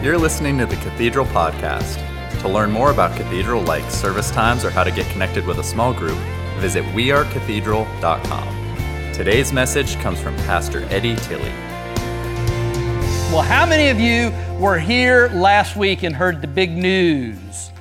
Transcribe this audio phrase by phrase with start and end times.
[0.00, 1.98] You're listening to the Cathedral Podcast.
[2.42, 5.64] To learn more about Cathedral like service times or how to get connected with a
[5.64, 6.16] small group,
[6.58, 9.12] visit wearecathedral.com.
[9.12, 11.50] Today's message comes from Pastor Eddie Tilley.
[13.32, 14.32] Well, how many of you
[14.62, 17.72] were here last week and heard the big news?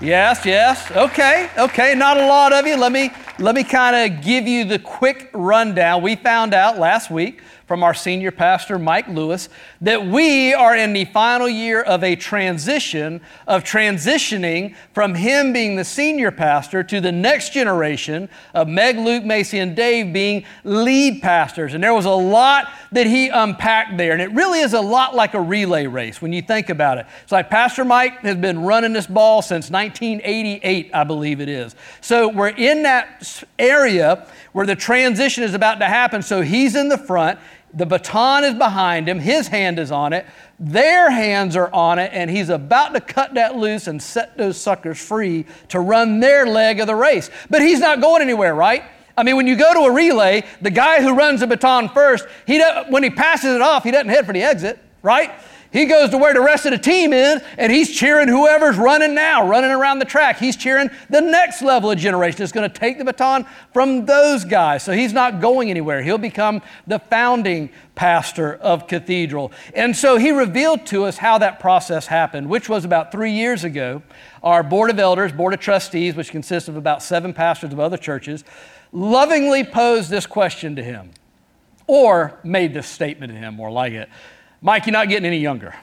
[0.00, 0.90] Yes, yes.
[0.92, 1.94] Okay, okay.
[1.94, 2.78] Not a lot of you.
[2.78, 6.00] Let me let me kind of give you the quick rundown.
[6.00, 9.50] We found out last week from our senior pastor, Mike Lewis,
[9.82, 15.76] that we are in the final year of a transition, of transitioning from him being
[15.76, 21.20] the senior pastor to the next generation of Meg, Luke, Macy, and Dave being lead
[21.20, 21.74] pastors.
[21.74, 24.12] And there was a lot that he unpacked there.
[24.12, 27.06] And it really is a lot like a relay race when you think about it.
[27.22, 31.76] It's like Pastor Mike has been running this ball since 1988, I believe it is.
[32.00, 36.22] So we're in that area where the transition is about to happen.
[36.22, 37.38] So he's in the front.
[37.74, 40.24] The baton is behind him, his hand is on it,
[40.58, 44.58] their hands are on it, and he's about to cut that loose and set those
[44.58, 47.30] suckers free to run their leg of the race.
[47.50, 48.84] But he's not going anywhere, right?
[49.18, 52.26] I mean, when you go to a relay, the guy who runs the baton first,
[52.46, 55.32] he when he passes it off, he doesn't head for the exit, right?
[55.70, 59.14] He goes to where the rest of the team is, and he's cheering whoever's running
[59.14, 60.38] now, running around the track.
[60.38, 64.44] He's cheering the next level of generation that's going to take the baton from those
[64.44, 64.82] guys.
[64.82, 66.02] So he's not going anywhere.
[66.02, 69.52] He'll become the founding pastor of Cathedral.
[69.74, 73.62] And so he revealed to us how that process happened, which was about three years
[73.64, 74.02] ago.
[74.42, 77.98] Our board of elders, board of trustees, which consists of about seven pastors of other
[77.98, 78.42] churches,
[78.90, 81.10] lovingly posed this question to him,
[81.86, 84.08] or made this statement to him, more like it.
[84.60, 85.74] Mike, you're not getting any younger.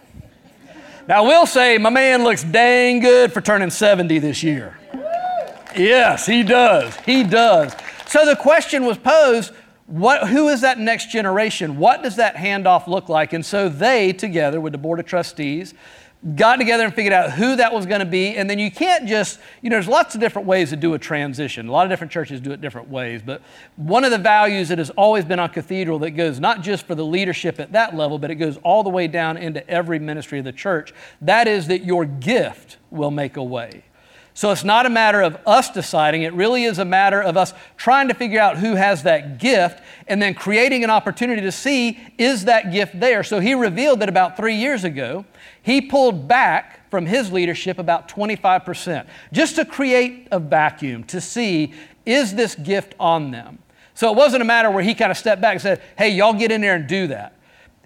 [1.08, 4.78] Now, I will say my man looks dang good for turning 70 this year.
[5.76, 6.96] Yes, he does.
[6.98, 7.76] He does.
[8.08, 9.52] So the question was posed
[9.88, 11.78] what, who is that next generation?
[11.78, 13.34] What does that handoff look like?
[13.34, 15.76] And so they, together with the Board of Trustees,
[16.34, 18.36] got together and figured out who that was going to be.
[18.36, 21.00] And then you can't just, you know, there's lots of different ways to do a
[21.00, 21.68] transition.
[21.68, 23.22] A lot of different churches do it different ways.
[23.24, 23.42] But
[23.76, 26.96] one of the values that has always been on Cathedral that goes not just for
[26.96, 30.40] the leadership at that level, but it goes all the way down into every ministry
[30.40, 33.84] of the church, that is that your gift will make a way.
[34.36, 37.54] So it's not a matter of us deciding, it really is a matter of us
[37.78, 41.98] trying to figure out who has that gift and then creating an opportunity to see
[42.18, 43.24] is that gift there.
[43.24, 45.24] So he revealed that about three years ago,
[45.64, 51.74] he pulled back from his leadership about 25%, just to create a vacuum to see
[52.06, 53.60] is this gift on them.
[53.94, 56.34] So it wasn't a matter where he kind of stepped back and said, hey, y'all
[56.34, 57.35] get in there and do that.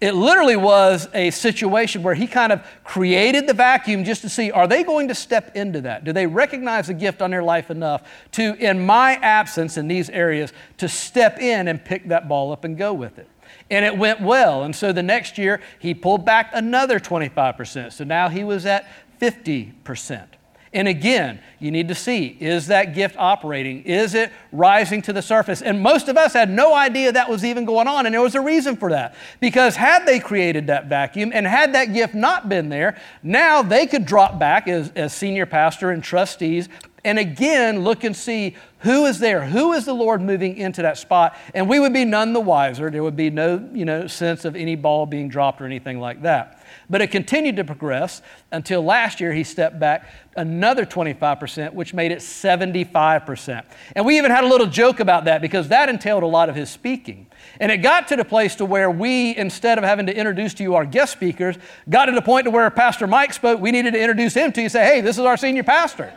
[0.02, 4.50] It literally was a situation where he kind of created the vacuum just to see
[4.50, 6.06] are they going to step into that?
[6.06, 10.10] Do they recognize the gift on their life enough to, in my absence in these
[10.10, 13.28] areas, to step in and pick that ball up and go with it?
[13.70, 14.64] And it went well.
[14.64, 17.92] And so the next year, he pulled back another 25%.
[17.92, 18.88] So now he was at
[19.20, 20.28] 50%.
[20.72, 23.84] And again, you need to see is that gift operating?
[23.84, 25.62] Is it rising to the surface?
[25.62, 28.36] And most of us had no idea that was even going on, and there was
[28.36, 29.16] a reason for that.
[29.40, 33.88] Because had they created that vacuum and had that gift not been there, now they
[33.88, 36.70] could drop back as, as senior pastor and trustees
[37.04, 40.98] and again look and see who is there who is the lord moving into that
[40.98, 44.46] spot and we would be none the wiser there would be no you know sense
[44.46, 48.84] of any ball being dropped or anything like that but it continued to progress until
[48.84, 53.64] last year he stepped back another 25%, which made it 75%.
[53.96, 56.56] And we even had a little joke about that because that entailed a lot of
[56.56, 57.28] his speaking.
[57.60, 60.64] And it got to the place to where we, instead of having to introduce to
[60.64, 61.58] you our guest speakers,
[61.90, 64.62] got to the point to where Pastor Mike spoke, we needed to introduce him to
[64.62, 66.14] you, say, hey, this is our senior pastor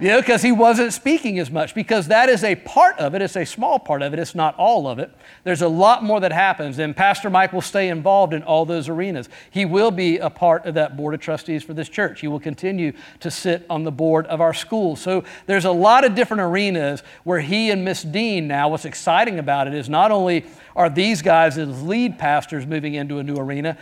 [0.00, 3.22] you know, because he wasn't speaking as much, because that is a part of it.
[3.22, 5.10] It's a small part of it, it's not all of it.
[5.44, 8.88] There's a lot more that happens, and Pastor Mike will stay involved in all those
[8.88, 9.28] arenas.
[9.50, 12.20] He will be a part of that board of trustees for this church.
[12.20, 14.96] He will continue to sit on the board of our school.
[14.96, 19.38] So there's a lot of different arenas where he and Miss Dean now, what's exciting
[19.38, 23.36] about it is not only are these guys as lead pastors moving into a new
[23.36, 23.76] arena,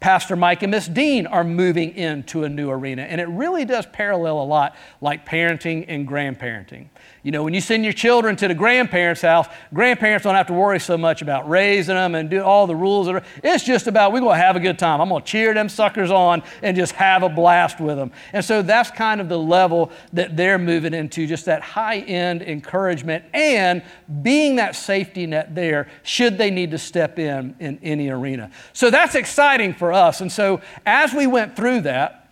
[0.00, 3.02] Pastor Mike and Miss Dean are moving into a new arena.
[3.02, 6.86] And it really does parallel a lot like parenting and grandparenting.
[7.26, 10.52] You know, when you send your children to the grandparents' house, grandparents don't have to
[10.52, 13.08] worry so much about raising them and do all the rules.
[13.42, 15.00] It's just about we're going to have a good time.
[15.00, 18.12] I'm going to cheer them suckers on and just have a blast with them.
[18.32, 22.42] And so that's kind of the level that they're moving into, just that high end
[22.42, 23.82] encouragement and
[24.22, 28.52] being that safety net there should they need to step in in any arena.
[28.72, 30.20] So that's exciting for us.
[30.20, 32.28] And so as we went through that,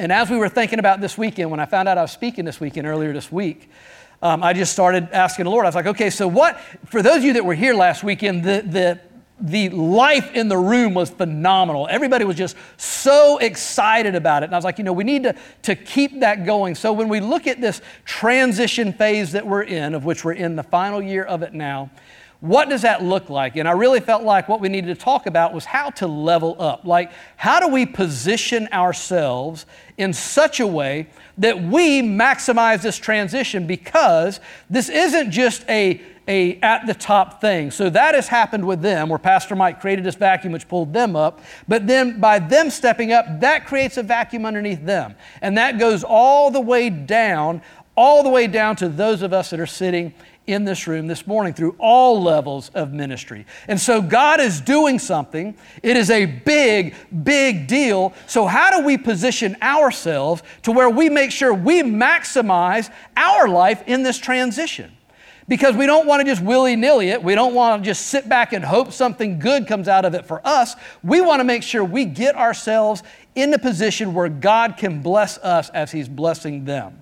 [0.00, 2.44] and as we were thinking about this weekend, when I found out I was speaking
[2.44, 3.70] this weekend earlier this week,
[4.26, 5.64] um, I just started asking the Lord.
[5.66, 8.42] I was like, okay, so what, for those of you that were here last weekend,
[8.42, 9.00] the, the
[9.38, 11.86] the life in the room was phenomenal.
[11.90, 14.46] Everybody was just so excited about it.
[14.46, 15.34] And I was like, you know, we need to,
[15.64, 16.74] to keep that going.
[16.74, 20.56] So when we look at this transition phase that we're in, of which we're in
[20.56, 21.90] the final year of it now,
[22.40, 23.56] what does that look like?
[23.56, 26.56] And I really felt like what we needed to talk about was how to level
[26.58, 26.84] up.
[26.84, 29.64] Like, how do we position ourselves
[29.96, 33.66] in such a way that we maximize this transition?
[33.66, 37.70] Because this isn't just a a at the top thing.
[37.70, 41.16] So that has happened with them, where Pastor Mike created this vacuum which pulled them
[41.16, 41.40] up.
[41.68, 45.14] But then by them stepping up, that creates a vacuum underneath them.
[45.40, 47.62] And that goes all the way down,
[47.96, 50.12] all the way down to those of us that are sitting
[50.46, 53.46] in this room this morning through all levels of ministry.
[53.66, 55.56] And so God is doing something.
[55.82, 56.94] It is a big,
[57.24, 58.12] big deal.
[58.26, 63.82] So, how do we position ourselves to where we make sure we maximize our life
[63.86, 64.92] in this transition?
[65.48, 67.22] Because we don't want to just willy nilly it.
[67.22, 70.26] We don't want to just sit back and hope something good comes out of it
[70.26, 70.74] for us.
[71.04, 73.04] We want to make sure we get ourselves
[73.36, 77.00] in a position where God can bless us as He's blessing them.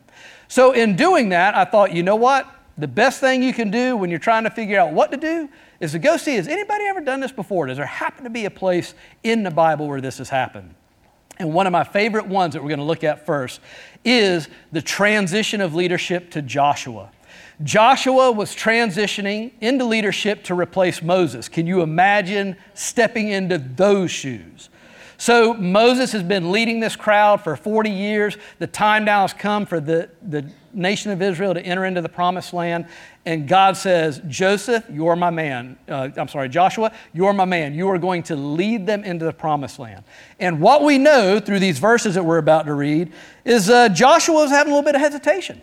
[0.49, 2.54] So, in doing that, I thought, you know what?
[2.76, 5.49] The best thing you can do when you're trying to figure out what to do
[5.79, 7.67] is to go see has anybody ever done this before?
[7.67, 10.75] Does there happen to be a place in the Bible where this has happened?
[11.38, 13.61] And one of my favorite ones that we're going to look at first
[14.05, 17.11] is the transition of leadership to Joshua.
[17.62, 21.49] Joshua was transitioning into leadership to replace Moses.
[21.49, 24.69] Can you imagine stepping into those shoes?
[25.16, 28.37] So Moses has been leading this crowd for 40 years.
[28.58, 32.08] The time now has come for the, the nation of Israel to enter into the
[32.08, 32.87] promised land.
[33.25, 35.78] And God says, Joseph, you're my man.
[35.88, 37.75] Uh, I'm sorry, Joshua, you're my man.
[37.75, 40.05] You are going to lead them into the promised land.
[40.40, 43.12] And what we know through these verses that we're about to read
[43.44, 45.62] is uh, Joshua was having a little bit of hesitation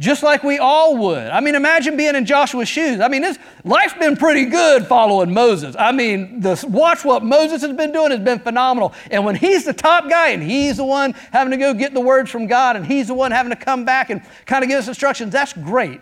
[0.00, 1.26] just like we all would.
[1.26, 3.00] I mean, imagine being in Joshua's shoes.
[3.00, 5.76] I mean, this, life's been pretty good following Moses.
[5.78, 8.94] I mean, the, watch what Moses has been doing has been phenomenal.
[9.10, 12.00] And when he's the top guy and he's the one having to go get the
[12.00, 14.78] words from God and he's the one having to come back and kind of give
[14.78, 16.00] us instructions, that's great.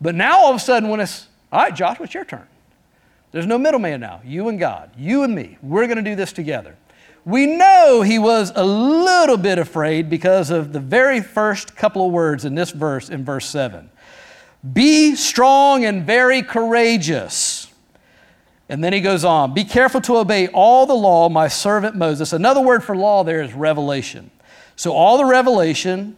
[0.00, 2.46] But now all of a sudden, when it's, all right, Joshua, it's your turn.
[3.32, 4.20] There's no middleman now.
[4.24, 6.76] You and God, you and me, we're going to do this together.
[7.26, 12.12] We know he was a little bit afraid because of the very first couple of
[12.12, 13.90] words in this verse, in verse 7.
[14.72, 17.66] Be strong and very courageous.
[18.68, 22.32] And then he goes on, Be careful to obey all the law my servant Moses.
[22.32, 24.30] Another word for law there is revelation.
[24.76, 26.14] So, all the revelation,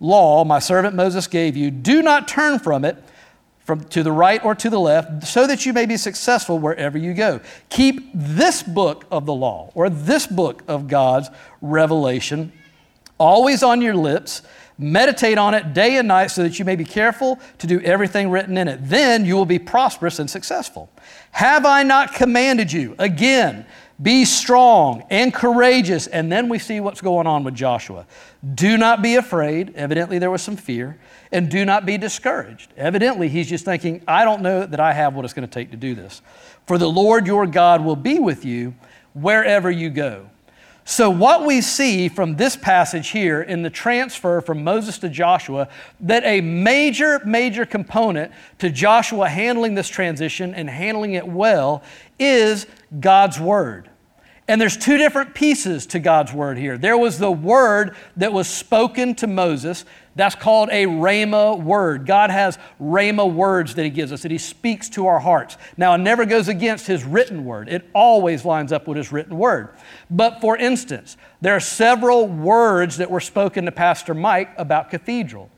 [0.00, 2.96] law my servant Moses gave you, do not turn from it
[3.64, 6.98] from to the right or to the left, so that you may be successful wherever
[6.98, 7.40] you go.
[7.68, 11.30] Keep this book of the law or this book of God's
[11.60, 12.52] revelation
[13.18, 14.42] always on your lips.
[14.78, 18.30] Meditate on it day and night so that you may be careful to do everything
[18.30, 18.80] written in it.
[18.82, 20.90] Then you will be prosperous and successful.
[21.30, 22.96] Have I not commanded you?
[22.98, 23.64] Again,
[24.02, 26.06] be strong and courageous.
[26.06, 28.06] And then we see what's going on with Joshua.
[28.54, 29.74] Do not be afraid.
[29.74, 30.98] Evidently, there was some fear
[31.30, 32.72] and do not be discouraged.
[32.76, 35.70] Evidently, he's just thinking, I don't know that I have what it's going to take
[35.70, 36.22] to do this.
[36.66, 38.74] For the Lord your God will be with you
[39.14, 40.28] wherever you go.
[40.84, 45.68] So, what we see from this passage here in the transfer from Moses to Joshua,
[46.00, 51.84] that a major, major component to Joshua handling this transition and handling it well
[52.18, 52.66] is
[52.98, 53.90] God's Word.
[54.52, 56.76] And there's two different pieces to God's Word here.
[56.76, 62.04] There was the Word that was spoken to Moses, that's called a Rhema word.
[62.04, 65.56] God has Rhema words that He gives us, that He speaks to our hearts.
[65.78, 69.38] Now, it never goes against His written word, it always lines up with His written
[69.38, 69.70] word.
[70.10, 75.48] But for instance, there are several words that were spoken to Pastor Mike about cathedral.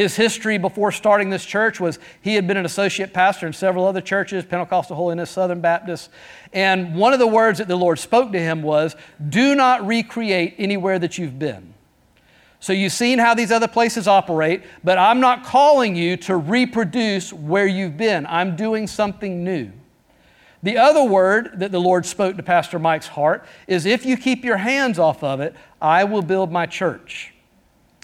[0.00, 3.84] His history before starting this church was he had been an associate pastor in several
[3.84, 6.08] other churches, Pentecostal Holiness, Southern Baptist.
[6.54, 8.96] And one of the words that the Lord spoke to him was,
[9.28, 11.74] Do not recreate anywhere that you've been.
[12.60, 17.30] So you've seen how these other places operate, but I'm not calling you to reproduce
[17.30, 18.24] where you've been.
[18.24, 19.70] I'm doing something new.
[20.62, 24.46] The other word that the Lord spoke to Pastor Mike's heart is if you keep
[24.46, 27.34] your hands off of it, I will build my church.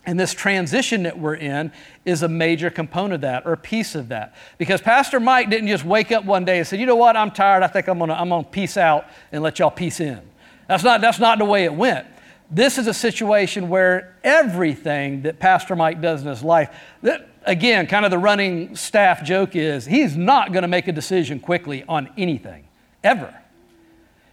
[0.06, 1.72] And this transition that we're in
[2.04, 4.36] is a major component of that or a piece of that.
[4.56, 7.32] Because Pastor Mike didn't just wake up one day and say, you know what, I'm
[7.32, 10.20] tired, I think I'm gonna, I'm gonna peace out and let y'all peace in.
[10.68, 12.06] That's not, that's not the way it went.
[12.50, 16.70] This is a situation where everything that Pastor Mike does in his life,
[17.02, 20.92] that, again, kind of the running staff joke is he's not going to make a
[20.92, 22.64] decision quickly on anything,
[23.02, 23.34] ever.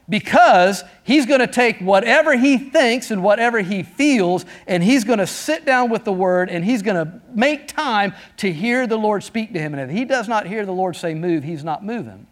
[0.09, 5.19] Because he's going to take whatever he thinks and whatever he feels, and he's going
[5.19, 8.97] to sit down with the word and he's going to make time to hear the
[8.97, 9.73] Lord speak to him.
[9.73, 12.27] And if he does not hear the Lord say move, he's not moving.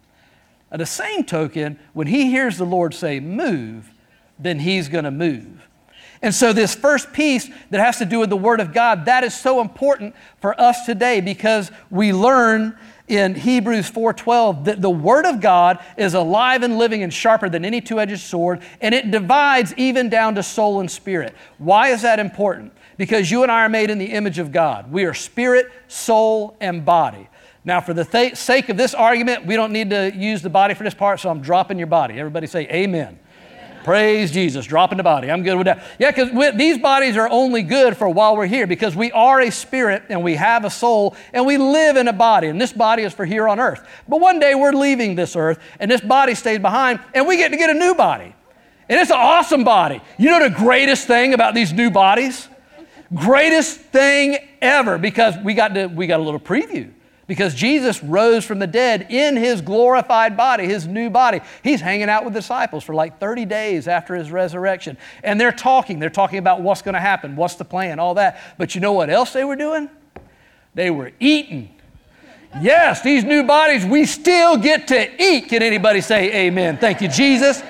[0.71, 3.93] At the same token, when he hears the Lord say, move,
[4.39, 5.67] then he's going to move.
[6.21, 9.23] And so, this first piece that has to do with the Word of God, that
[9.23, 12.77] is so important for us today because we learn
[13.11, 17.65] in Hebrews 4:12 that the word of God is alive and living and sharper than
[17.65, 21.35] any two-edged sword and it divides even down to soul and spirit.
[21.57, 22.71] Why is that important?
[22.95, 24.91] Because you and I are made in the image of God.
[24.91, 27.27] We are spirit, soul, and body.
[27.65, 30.73] Now, for the th- sake of this argument, we don't need to use the body
[30.73, 32.17] for this part, so I'm dropping your body.
[32.17, 33.19] Everybody say amen.
[33.83, 34.65] Praise Jesus.
[34.65, 35.31] Dropping the body.
[35.31, 35.83] I'm good with that.
[35.99, 39.51] Yeah, because these bodies are only good for while we're here because we are a
[39.51, 42.47] spirit and we have a soul and we live in a body.
[42.47, 43.87] And this body is for here on earth.
[44.07, 47.49] But one day we're leaving this earth and this body stays behind and we get
[47.49, 48.35] to get a new body.
[48.87, 50.01] And it's an awesome body.
[50.17, 52.47] You know the greatest thing about these new bodies?
[53.13, 56.91] Greatest thing ever because we got, to, we got a little preview
[57.27, 61.39] because Jesus rose from the dead in his glorified body, his new body.
[61.63, 64.97] He's hanging out with disciples for like 30 days after his resurrection.
[65.23, 65.99] And they're talking.
[65.99, 68.41] They're talking about what's going to happen, what's the plan, all that.
[68.57, 69.89] But you know what else they were doing?
[70.73, 71.75] They were eating.
[72.59, 75.47] Yes, these new bodies, we still get to eat.
[75.47, 76.77] Can anybody say amen?
[76.77, 77.63] Thank you, Jesus.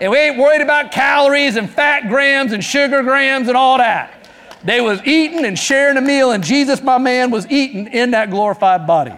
[0.00, 4.17] And we ain't worried about calories and fat grams and sugar grams and all that.
[4.68, 8.28] They was eating and sharing a meal, and Jesus, my man, was eating in that
[8.28, 9.14] glorified body.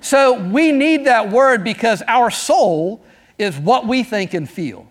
[0.00, 3.02] So we need that word because our soul
[3.38, 4.86] is what we think and feel.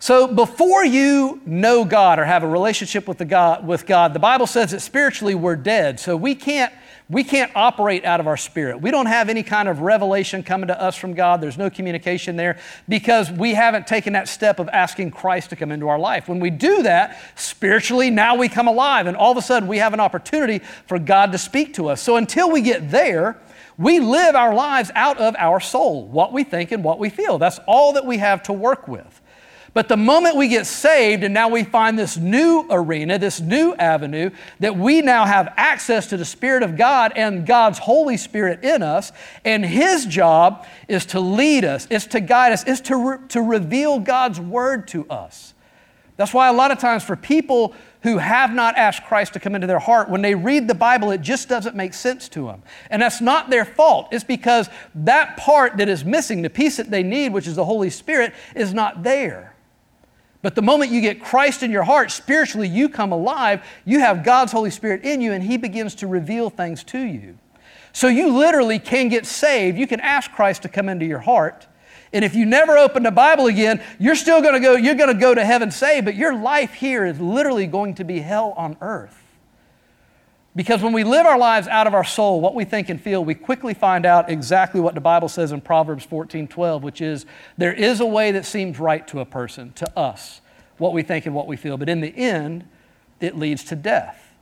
[0.00, 4.18] So before you know God or have a relationship with, the God, with God, the
[4.18, 6.00] Bible says that spiritually we're dead.
[6.00, 6.72] So we can't
[7.12, 8.80] we can't operate out of our spirit.
[8.80, 11.42] We don't have any kind of revelation coming to us from God.
[11.42, 15.70] There's no communication there because we haven't taken that step of asking Christ to come
[15.70, 16.26] into our life.
[16.26, 19.76] When we do that, spiritually, now we come alive, and all of a sudden we
[19.76, 22.00] have an opportunity for God to speak to us.
[22.00, 23.38] So until we get there,
[23.76, 27.36] we live our lives out of our soul, what we think and what we feel.
[27.38, 29.20] That's all that we have to work with.
[29.74, 33.74] But the moment we get saved and now we find this new arena, this new
[33.74, 38.62] avenue, that we now have access to the Spirit of God and God's Holy Spirit
[38.64, 39.12] in us,
[39.46, 43.40] and His job is to lead us, is to guide us, is to, re- to
[43.40, 45.54] reveal God's Word to us.
[46.16, 49.54] That's why a lot of times for people who have not asked Christ to come
[49.54, 52.62] into their heart, when they read the Bible, it just doesn't make sense to them.
[52.90, 54.08] And that's not their fault.
[54.10, 57.64] It's because that part that is missing, the piece that they need, which is the
[57.64, 59.51] Holy Spirit, is not there.
[60.42, 64.24] But the moment you get Christ in your heart, spiritually you come alive, you have
[64.24, 67.38] God's Holy Spirit in you, and He begins to reveal things to you.
[67.92, 69.78] So you literally can get saved.
[69.78, 71.68] You can ask Christ to come into your heart.
[72.12, 75.14] And if you never open the Bible again, you're still going to go, you're going
[75.14, 78.52] to go to heaven saved, but your life here is literally going to be hell
[78.56, 79.21] on earth.
[80.54, 83.24] Because when we live our lives out of our soul, what we think and feel,
[83.24, 87.24] we quickly find out exactly what the Bible says in Proverbs 14 12, which is
[87.56, 90.42] there is a way that seems right to a person, to us,
[90.76, 92.68] what we think and what we feel, but in the end,
[93.18, 94.34] it leads to death.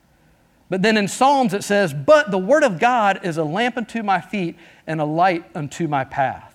[0.68, 4.02] But then in Psalms it says, But the word of God is a lamp unto
[4.02, 6.49] my feet and a light unto my path.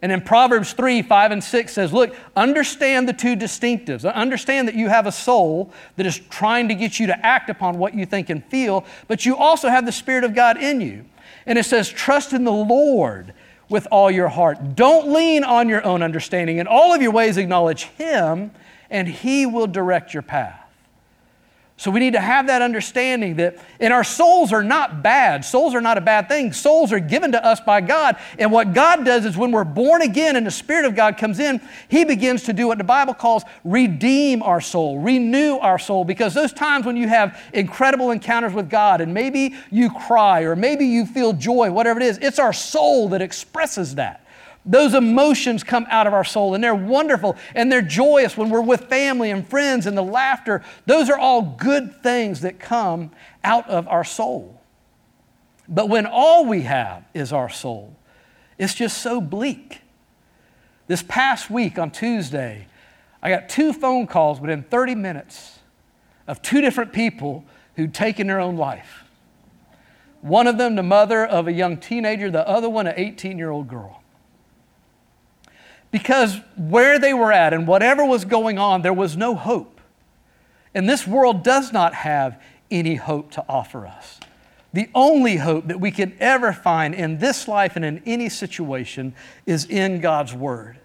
[0.00, 4.10] And in Proverbs 3, 5, and 6 says, Look, understand the two distinctives.
[4.10, 7.78] Understand that you have a soul that is trying to get you to act upon
[7.78, 11.04] what you think and feel, but you also have the Spirit of God in you.
[11.46, 13.34] And it says, Trust in the Lord
[13.68, 14.76] with all your heart.
[14.76, 16.58] Don't lean on your own understanding.
[16.58, 18.52] In all of your ways, acknowledge Him,
[18.90, 20.67] and He will direct your path.
[21.78, 25.44] So we need to have that understanding that, and our souls are not bad.
[25.44, 26.52] Souls are not a bad thing.
[26.52, 28.16] Souls are given to us by God.
[28.36, 31.38] And what God does is when we're born again and the Spirit of God comes
[31.38, 36.04] in, He begins to do what the Bible calls redeem our soul, renew our soul.
[36.04, 40.56] Because those times when you have incredible encounters with God and maybe you cry or
[40.56, 44.24] maybe you feel joy, whatever it is, it's our soul that expresses that.
[44.68, 48.60] Those emotions come out of our soul and they're wonderful and they're joyous when we're
[48.60, 50.62] with family and friends and the laughter.
[50.84, 53.10] Those are all good things that come
[53.42, 54.60] out of our soul.
[55.66, 57.96] But when all we have is our soul,
[58.58, 59.80] it's just so bleak.
[60.86, 62.66] This past week on Tuesday,
[63.22, 65.60] I got two phone calls within 30 minutes
[66.26, 67.44] of two different people
[67.76, 69.04] who'd taken their own life.
[70.20, 73.50] One of them, the mother of a young teenager, the other one, an 18 year
[73.50, 74.02] old girl.
[75.90, 79.80] Because where they were at and whatever was going on, there was no hope.
[80.74, 82.40] And this world does not have
[82.70, 84.20] any hope to offer us.
[84.74, 89.14] The only hope that we can ever find in this life and in any situation
[89.46, 90.78] is in God's Word.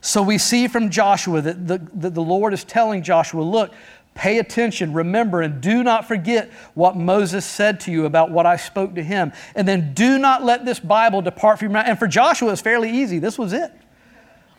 [0.00, 3.72] So we see from Joshua that the, that the Lord is telling Joshua, look,
[4.18, 8.56] Pay attention, remember, and do not forget what Moses said to you about what I
[8.56, 9.32] spoke to him.
[9.54, 11.86] And then do not let this Bible depart from your mouth.
[11.86, 13.20] And for Joshua, it's fairly easy.
[13.20, 13.70] This was it.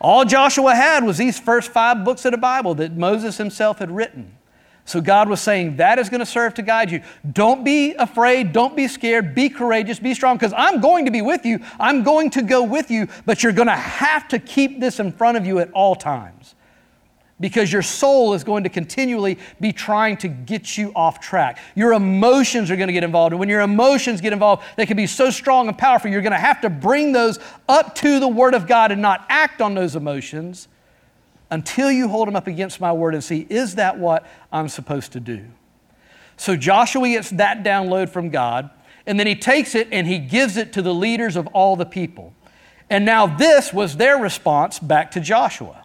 [0.02, 3.92] All Joshua had was these first five books of the Bible that Moses himself had
[3.92, 4.36] written.
[4.86, 7.04] So God was saying that is going to serve to guide you.
[7.32, 8.54] Don't be afraid.
[8.54, 9.36] Don't be scared.
[9.36, 10.00] Be courageous.
[10.00, 11.60] Be strong because I'm going to be with you.
[11.80, 15.12] I'm going to go with you, but you're going to have to keep this in
[15.12, 16.56] front of you at all times
[17.40, 21.60] because your soul is going to continually be trying to get you off track.
[21.76, 23.34] Your emotions are going to get involved.
[23.34, 26.32] And when your emotions get involved, they can be so strong and powerful, you're going
[26.32, 29.74] to have to bring those up to the Word of God and not act on
[29.74, 30.68] those emotions
[31.52, 35.14] until you hold them up against my word and see, is that what I'm supposed
[35.14, 35.46] to do?
[36.38, 38.70] So Joshua gets that download from God,
[39.06, 41.86] and then he takes it and he gives it to the leaders of all the
[41.86, 42.34] people.
[42.90, 45.79] And now this was their response back to Joshua.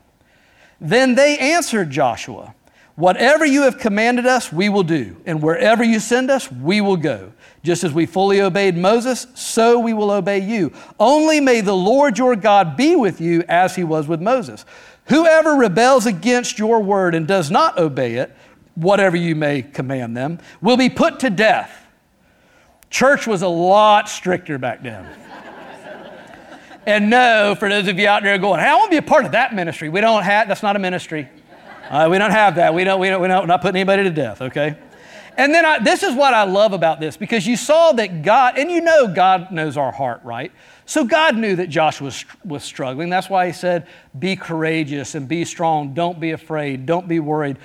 [0.84, 2.54] Then they answered Joshua,
[2.96, 6.96] Whatever you have commanded us, we will do, and wherever you send us, we will
[6.96, 7.32] go.
[7.64, 10.72] Just as we fully obeyed Moses, so we will obey you.
[11.00, 14.64] Only may the Lord your God be with you as he was with Moses.
[15.06, 18.32] Whoever rebels against your word and does not obey it,
[18.76, 21.84] whatever you may command them, will be put to death.
[22.90, 25.04] Church was a lot stricter back then.
[26.86, 29.08] And no, for those of you out there going, hey, I want to be a
[29.08, 29.88] part of that ministry.
[29.88, 31.28] We don't have, that's not a ministry.
[31.88, 32.74] Uh, we don't have that.
[32.74, 34.76] We don't, we don't, we don't, we're not putting anybody to death, okay?
[35.36, 38.56] And then I, this is what I love about this because you saw that God,
[38.56, 40.52] and you know God knows our heart, right?
[40.86, 43.10] So God knew that Joshua was, was struggling.
[43.10, 43.86] That's why he said,
[44.18, 45.94] Be courageous and be strong.
[45.94, 46.86] Don't be afraid.
[46.86, 47.56] Don't be worried.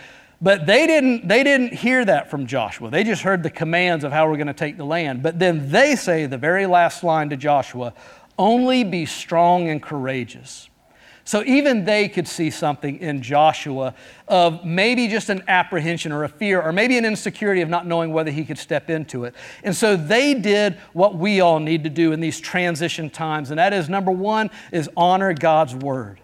[0.42, 2.90] But they didn't, they didn't hear that from Joshua.
[2.90, 5.22] They just heard the commands of how we're going to take the land.
[5.22, 7.94] But then they say the very last line to Joshua
[8.40, 10.70] only be strong and courageous.
[11.26, 13.94] So even they could see something in Joshua
[14.28, 18.12] of maybe just an apprehension or a fear or maybe an insecurity of not knowing
[18.12, 19.36] whether he could step into it.
[19.64, 23.60] And so they did what we all need to do in these transition times, and
[23.60, 26.20] that is number one is honor God's word.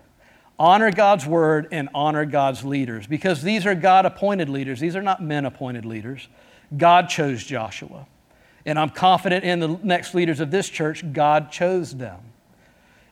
[0.57, 4.79] Honor God's word and honor God's leaders because these are God appointed leaders.
[4.79, 6.27] These are not men appointed leaders.
[6.75, 8.07] God chose Joshua.
[8.65, 12.19] And I'm confident in the next leaders of this church, God chose them.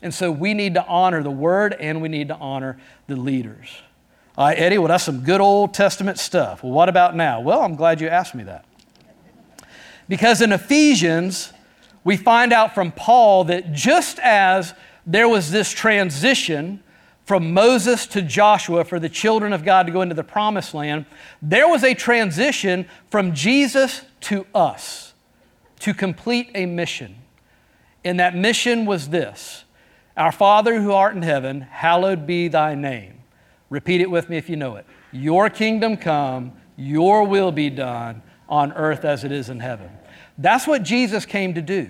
[0.01, 3.69] And so we need to honor the word and we need to honor the leaders.
[4.37, 6.63] All right, Eddie, well, that's some good Old Testament stuff.
[6.63, 7.39] Well, what about now?
[7.39, 8.65] Well, I'm glad you asked me that.
[10.09, 11.53] Because in Ephesians,
[12.03, 14.73] we find out from Paul that just as
[15.05, 16.83] there was this transition
[17.25, 21.05] from Moses to Joshua for the children of God to go into the promised land,
[21.41, 25.12] there was a transition from Jesus to us
[25.83, 27.13] to complete a mission.
[28.05, 29.65] And that mission was this
[30.15, 33.19] our Father who art in heaven, hallowed be thy name.
[33.69, 34.85] Repeat it with me if you know it.
[35.11, 39.89] Your kingdom come, your will be done on earth as it is in heaven.
[40.37, 41.89] That's what Jesus came to do.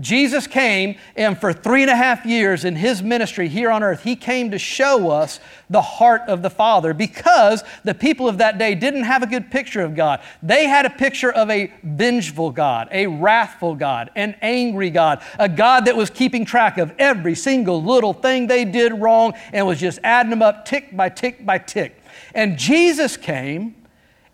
[0.00, 4.02] Jesus came, and for three and a half years in his ministry here on earth,
[4.02, 8.56] he came to show us the heart of the Father because the people of that
[8.56, 10.20] day didn't have a good picture of God.
[10.42, 15.48] They had a picture of a vengeful God, a wrathful God, an angry God, a
[15.48, 19.78] God that was keeping track of every single little thing they did wrong and was
[19.78, 22.02] just adding them up tick by tick by tick.
[22.34, 23.74] And Jesus came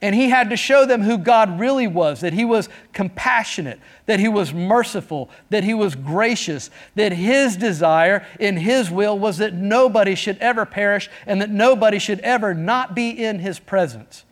[0.01, 4.21] and he had to show them who God really was that he was compassionate, that
[4.21, 9.55] he was merciful, that he was gracious, that his desire in his will was that
[9.55, 14.25] nobody should ever perish and that nobody should ever not be in his presence.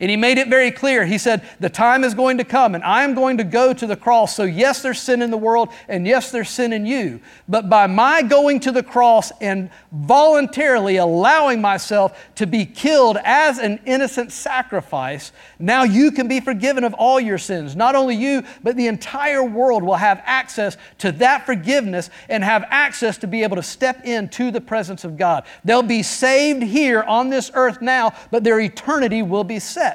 [0.00, 1.04] And he made it very clear.
[1.04, 3.86] He said, The time is going to come, and I am going to go to
[3.86, 4.34] the cross.
[4.34, 7.20] So, yes, there's sin in the world, and yes, there's sin in you.
[7.46, 13.58] But by my going to the cross and voluntarily allowing myself to be killed as
[13.58, 17.76] an innocent sacrifice, now you can be forgiven of all your sins.
[17.76, 22.64] Not only you, but the entire world will have access to that forgiveness and have
[22.70, 25.44] access to be able to step into the presence of God.
[25.62, 29.89] They'll be saved here on this earth now, but their eternity will be set.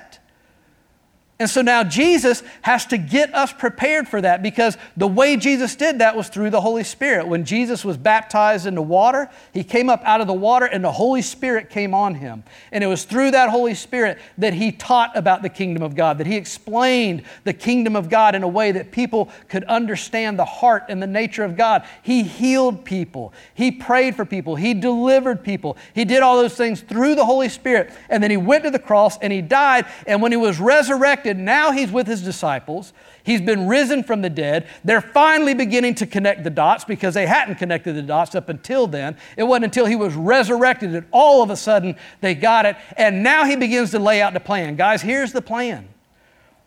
[1.38, 5.76] And so now Jesus has to get us prepared for that because the way Jesus
[5.76, 7.28] did that was through the Holy Spirit.
[7.28, 10.94] When Jesus was baptized into water, he came up out of the water and the
[10.94, 12.46] Holy Spirit came on him.
[12.72, 16.20] And it was through that Holy Spirit that he taught about the kingdom of God,
[16.20, 20.46] that he explained the kingdom of God in a way that people could understand the
[20.46, 21.86] heart and the nature of God.
[22.02, 25.76] He healed people, he prayed for people, he delivered people.
[25.94, 27.92] He did all those things through the Holy Spirit.
[28.10, 29.86] And then he went to the cross and he died.
[30.08, 32.94] And when he was resurrected, now he's with his disciples.
[33.24, 34.68] He's been risen from the dead.
[34.84, 38.88] They're finally beginning to connect the dots because they hadn't connected the dots up until
[38.88, 39.18] then.
[39.36, 42.76] It wasn't until he was resurrected that all of a sudden they got it.
[42.98, 44.76] And now he begins to lay out the plan.
[44.76, 45.88] Guys, here's the plan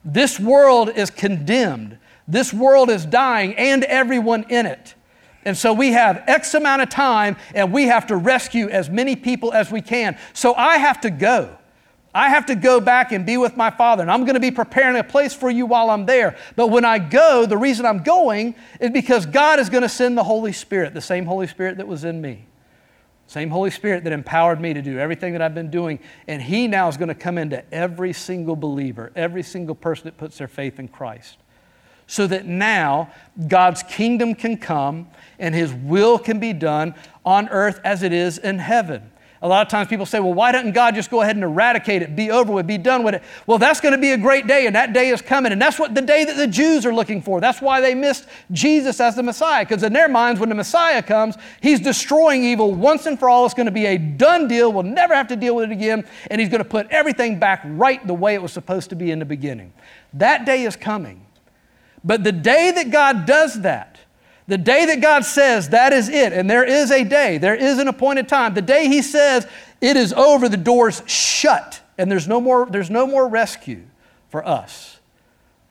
[0.04, 4.94] this world is condemned, this world is dying, and everyone in it.
[5.44, 9.16] And so we have X amount of time and we have to rescue as many
[9.16, 10.18] people as we can.
[10.34, 11.56] So I have to go.
[12.14, 14.50] I have to go back and be with my Father, and I'm going to be
[14.50, 16.36] preparing a place for you while I'm there.
[16.56, 20.16] But when I go, the reason I'm going is because God is going to send
[20.16, 22.46] the Holy Spirit, the same Holy Spirit that was in me.
[23.28, 25.98] Same Holy Spirit that empowered me to do everything that I've been doing.
[26.26, 30.16] And He now is going to come into every single believer, every single person that
[30.16, 31.36] puts their faith in Christ.
[32.06, 33.12] So that now
[33.46, 38.38] God's kingdom can come and His will can be done on earth as it is
[38.38, 39.10] in heaven.
[39.40, 42.02] A lot of times people say, well, why doesn't God just go ahead and eradicate
[42.02, 43.22] it, be over with, be done with it?
[43.46, 45.52] Well, that's going to be a great day, and that day is coming.
[45.52, 47.40] And that's what the day that the Jews are looking for.
[47.40, 51.02] That's why they missed Jesus as the Messiah, because in their minds, when the Messiah
[51.02, 53.44] comes, he's destroying evil once and for all.
[53.44, 54.72] It's going to be a done deal.
[54.72, 56.04] We'll never have to deal with it again.
[56.30, 59.12] And he's going to put everything back right the way it was supposed to be
[59.12, 59.72] in the beginning.
[60.14, 61.26] That day is coming.
[62.02, 63.97] But the day that God does that,
[64.48, 67.78] the day that God says that is it, and there is a day, there is
[67.78, 69.46] an appointed time, the day He says
[69.80, 73.82] it is over, the door's shut, and there's no more, there's no more rescue
[74.30, 74.98] for us.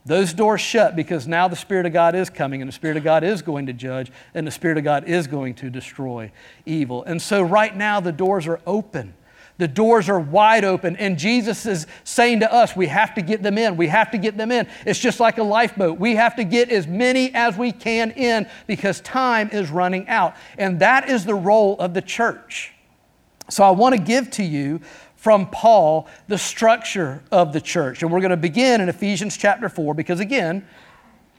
[0.05, 3.03] Those doors shut because now the Spirit of God is coming, and the Spirit of
[3.03, 6.31] God is going to judge, and the Spirit of God is going to destroy
[6.65, 7.03] evil.
[7.03, 9.15] And so, right now, the doors are open.
[9.57, 13.41] The doors are wide open, and Jesus is saying to us, we have to get
[13.41, 13.75] them in.
[13.75, 14.67] We have to get them in.
[14.85, 15.99] It's just like a lifeboat.
[15.99, 20.35] We have to get as many as we can in because time is running out.
[20.59, 22.73] And that is the role of the church.
[23.49, 24.81] So I want to give to you
[25.15, 28.03] from Paul the structure of the church.
[28.03, 30.67] And we're going to begin in Ephesians chapter 4 because, again,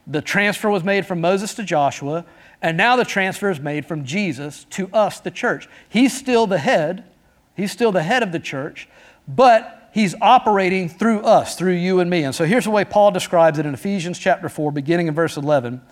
[0.06, 2.24] the transfer was made from Moses to Joshua,
[2.62, 5.68] and now the transfer is made from Jesus to us, the church.
[5.88, 7.04] He's still the head.
[7.58, 8.88] He's still the head of the church,
[9.26, 12.22] but he's operating through us, through you and me.
[12.22, 15.36] And so here's the way Paul describes it in Ephesians chapter 4, beginning in verse
[15.36, 15.82] 11.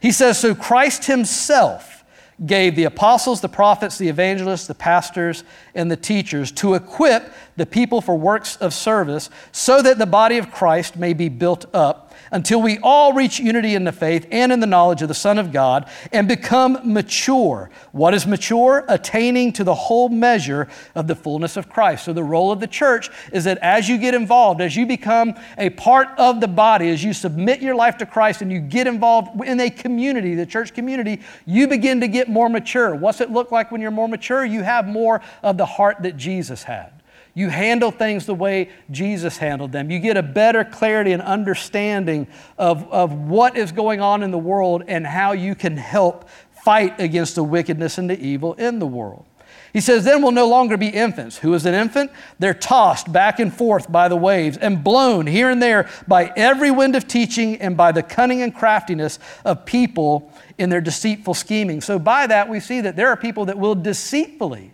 [0.00, 2.04] He says, So Christ himself
[2.44, 5.44] gave the apostles, the prophets, the evangelists, the pastors,
[5.76, 10.38] and the teachers to equip the people for works of service so that the body
[10.38, 14.50] of Christ may be built up until we all reach unity in the faith and
[14.50, 17.70] in the knowledge of the Son of God and become mature.
[17.92, 18.84] What is mature?
[18.88, 22.06] Attaining to the whole measure of the fullness of Christ.
[22.06, 25.34] So, the role of the church is that as you get involved, as you become
[25.58, 28.86] a part of the body, as you submit your life to Christ and you get
[28.86, 32.94] involved in a community, the church community, you begin to get more mature.
[32.94, 34.44] What's it look like when you're more mature?
[34.44, 37.01] You have more of the heart that Jesus had.
[37.34, 39.90] You handle things the way Jesus handled them.
[39.90, 42.26] You get a better clarity and understanding
[42.58, 46.28] of, of what is going on in the world and how you can help
[46.64, 49.24] fight against the wickedness and the evil in the world.
[49.72, 51.38] He says, Then we'll no longer be infants.
[51.38, 52.10] Who is an infant?
[52.38, 56.70] They're tossed back and forth by the waves and blown here and there by every
[56.70, 61.80] wind of teaching and by the cunning and craftiness of people in their deceitful scheming.
[61.80, 64.72] So, by that, we see that there are people that will deceitfully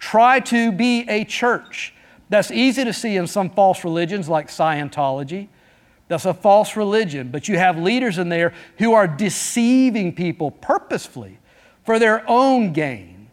[0.00, 1.94] try to be a church.
[2.28, 5.48] That's easy to see in some false religions like Scientology.
[6.08, 11.38] That's a false religion, but you have leaders in there who are deceiving people purposefully
[11.84, 13.28] for their own gain.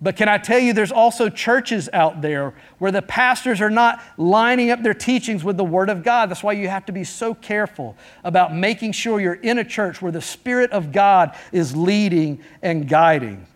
[0.00, 4.02] But can I tell you, there's also churches out there where the pastors are not
[4.18, 6.28] lining up their teachings with the Word of God.
[6.28, 10.02] That's why you have to be so careful about making sure you're in a church
[10.02, 13.46] where the Spirit of God is leading and guiding.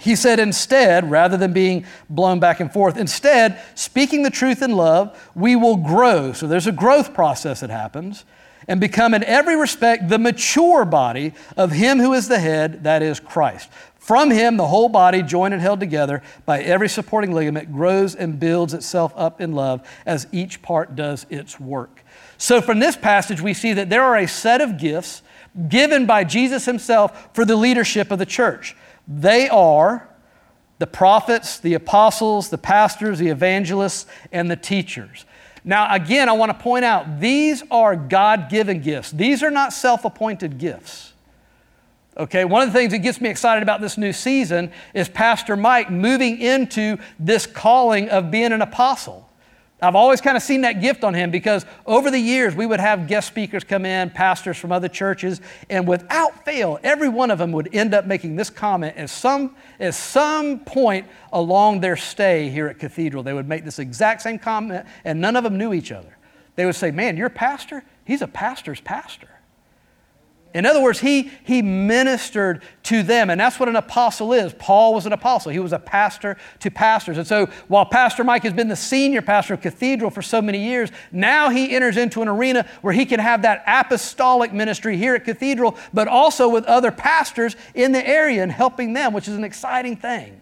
[0.00, 4.72] He said, instead, rather than being blown back and forth, instead, speaking the truth in
[4.72, 6.32] love, we will grow.
[6.32, 8.24] So there's a growth process that happens
[8.66, 13.02] and become in every respect the mature body of Him who is the head, that
[13.02, 13.68] is Christ.
[13.98, 18.40] From Him, the whole body, joined and held together by every supporting ligament, grows and
[18.40, 22.02] builds itself up in love as each part does its work.
[22.38, 25.20] So, from this passage, we see that there are a set of gifts
[25.68, 28.74] given by Jesus Himself for the leadership of the church.
[29.06, 30.08] They are
[30.78, 35.26] the prophets, the apostles, the pastors, the evangelists, and the teachers.
[35.62, 39.72] Now, again, I want to point out these are God given gifts, these are not
[39.72, 41.12] self appointed gifts.
[42.16, 45.56] Okay, one of the things that gets me excited about this new season is Pastor
[45.56, 49.29] Mike moving into this calling of being an apostle.
[49.82, 52.80] I've always kind of seen that gift on him because over the years we would
[52.80, 55.40] have guest speakers come in, pastors from other churches,
[55.70, 59.56] and without fail, every one of them would end up making this comment at some,
[59.78, 63.22] at some point along their stay here at Cathedral.
[63.22, 66.16] They would make this exact same comment, and none of them knew each other.
[66.56, 67.82] They would say, Man, you're a pastor?
[68.04, 69.28] He's a pastor's pastor.
[70.52, 74.52] In other words, he, he ministered to them, and that's what an apostle is.
[74.54, 77.18] Paul was an apostle, he was a pastor to pastors.
[77.18, 80.58] And so, while Pastor Mike has been the senior pastor of Cathedral for so many
[80.58, 85.14] years, now he enters into an arena where he can have that apostolic ministry here
[85.14, 89.36] at Cathedral, but also with other pastors in the area and helping them, which is
[89.36, 90.40] an exciting thing.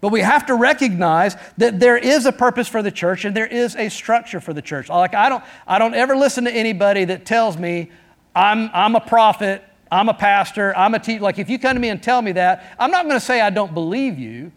[0.00, 3.48] But we have to recognize that there is a purpose for the church and there
[3.48, 4.88] is a structure for the church.
[4.88, 7.90] Like I don't, I don't ever listen to anybody that tells me
[8.38, 11.22] I'm, I'm a prophet, I'm a pastor, I'm a teacher.
[11.22, 13.40] Like if you come to me and tell me that, I'm not going to say
[13.40, 14.52] I don't believe you.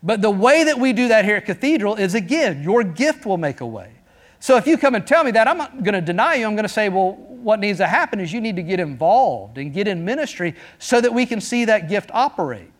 [0.00, 3.38] But the way that we do that here at Cathedral is again, your gift will
[3.38, 3.90] make a way.
[4.38, 6.46] So if you come and tell me that, I'm not going to deny you.
[6.46, 9.58] I'm going to say, well, what needs to happen is you need to get involved
[9.58, 12.70] and get in ministry so that we can see that gift operate.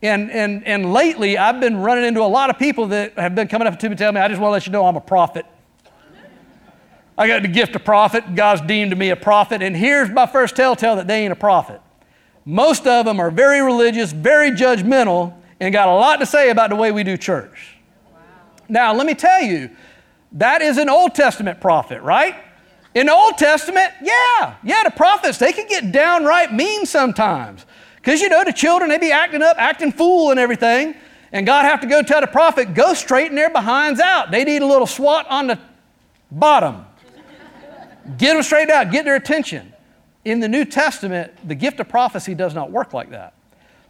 [0.00, 3.48] And, and, and lately, I've been running into a lot of people that have been
[3.48, 4.96] coming up to me and telling me, I just want to let you know I'm
[4.96, 5.44] a prophet.
[7.18, 8.36] I got the gift of prophet.
[8.36, 9.60] God's deemed me a prophet.
[9.60, 11.80] And here's my first telltale that they ain't a prophet.
[12.44, 16.70] Most of them are very religious, very judgmental, and got a lot to say about
[16.70, 17.76] the way we do church.
[18.12, 18.20] Wow.
[18.68, 19.68] Now, let me tell you,
[20.32, 22.36] that is an Old Testament prophet, right?
[22.94, 27.66] In the Old Testament, yeah, yeah, the prophets, they can get downright mean sometimes.
[27.96, 30.94] Because you know, the children, they be acting up, acting fool and everything.
[31.32, 34.30] And God have to go tell the prophet, go straighten their behinds out.
[34.30, 35.58] They need a little swat on the
[36.30, 36.86] bottom.
[38.16, 39.72] Get them straightened out, get their attention.
[40.24, 43.34] In the New Testament, the gift of prophecy does not work like that.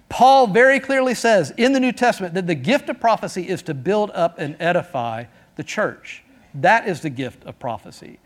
[0.08, 3.74] Paul very clearly says in the New Testament that the gift of prophecy is to
[3.74, 5.24] build up and edify
[5.56, 6.22] the church.
[6.54, 8.18] That is the gift of prophecy.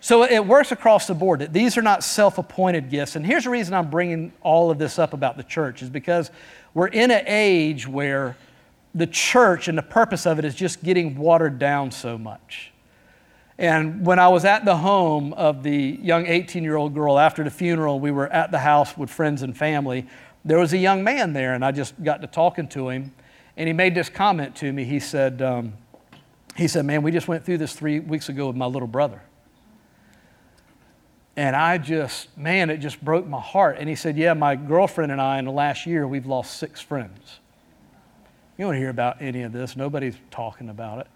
[0.00, 3.16] So it works across the board that these are not self appointed gifts.
[3.16, 6.30] And here's the reason I'm bringing all of this up about the church is because
[6.72, 8.36] we're in an age where
[8.94, 12.72] the church and the purpose of it is just getting watered down so much.
[13.58, 17.42] And when I was at the home of the young 18 year old girl after
[17.42, 20.06] the funeral, we were at the house with friends and family.
[20.44, 23.12] There was a young man there, and I just got to talking to him.
[23.56, 24.84] And he made this comment to me.
[24.84, 25.72] He said, um,
[26.56, 29.20] he said, Man, we just went through this three weeks ago with my little brother.
[31.36, 33.76] And I just, man, it just broke my heart.
[33.80, 36.80] And he said, Yeah, my girlfriend and I in the last year, we've lost six
[36.80, 37.40] friends.
[38.56, 41.06] You don't hear about any of this, nobody's talking about it.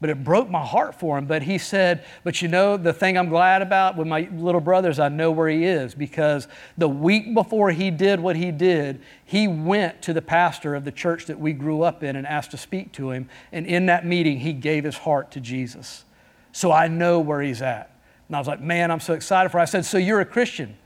[0.00, 1.26] But it broke my heart for him.
[1.26, 5.00] But he said, But you know, the thing I'm glad about with my little brothers,
[5.00, 9.48] I know where he is because the week before he did what he did, he
[9.48, 12.56] went to the pastor of the church that we grew up in and asked to
[12.56, 13.28] speak to him.
[13.50, 16.04] And in that meeting, he gave his heart to Jesus.
[16.52, 17.90] So I know where he's at.
[18.28, 19.58] And I was like, man, I'm so excited for.
[19.58, 20.76] I said, so you're a Christian?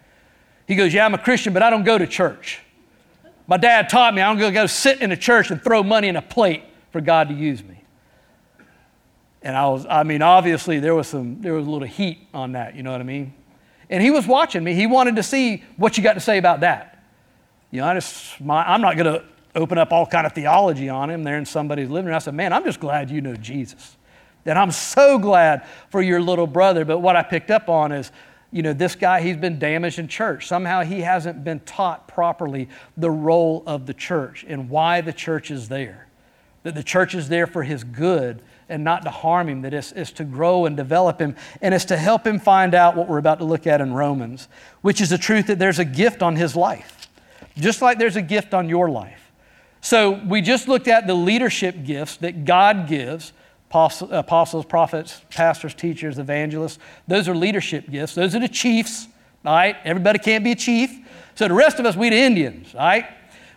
[0.66, 2.60] He goes, yeah, I'm a Christian, but I don't go to church.
[3.46, 6.16] My dad taught me I don't go sit in a church and throw money in
[6.16, 7.81] a plate for God to use me.
[9.42, 12.52] And I was, I mean, obviously there was some, there was a little heat on
[12.52, 13.34] that, you know what I mean?
[13.90, 14.74] And he was watching me.
[14.74, 17.04] He wanted to see what you got to say about that.
[17.70, 19.24] You know, I just, my, I'm not going to
[19.54, 22.14] open up all kind of theology on him there in somebody's living room.
[22.14, 23.96] I said, man, I'm just glad you know Jesus.
[24.46, 26.84] And I'm so glad for your little brother.
[26.84, 28.10] But what I picked up on is,
[28.50, 30.46] you know, this guy, he's been damaged in church.
[30.46, 35.50] Somehow he hasn't been taught properly the role of the church and why the church
[35.50, 36.08] is there.
[36.62, 39.92] That the church is there for his good and not to harm him, that it's,
[39.92, 43.18] it's to grow and develop him, and it's to help him find out what we're
[43.18, 44.48] about to look at in Romans,
[44.80, 47.08] which is the truth that there's a gift on his life,
[47.56, 49.32] just like there's a gift on your life.
[49.80, 53.32] So we just looked at the leadership gifts that God gives
[53.70, 56.78] apostles, prophets, pastors, teachers, evangelists.
[57.08, 58.14] Those are leadership gifts.
[58.14, 59.08] Those are the chiefs,
[59.44, 59.76] all right?
[59.84, 60.90] Everybody can't be a chief.
[61.34, 63.06] So the rest of us, we the Indians, all right?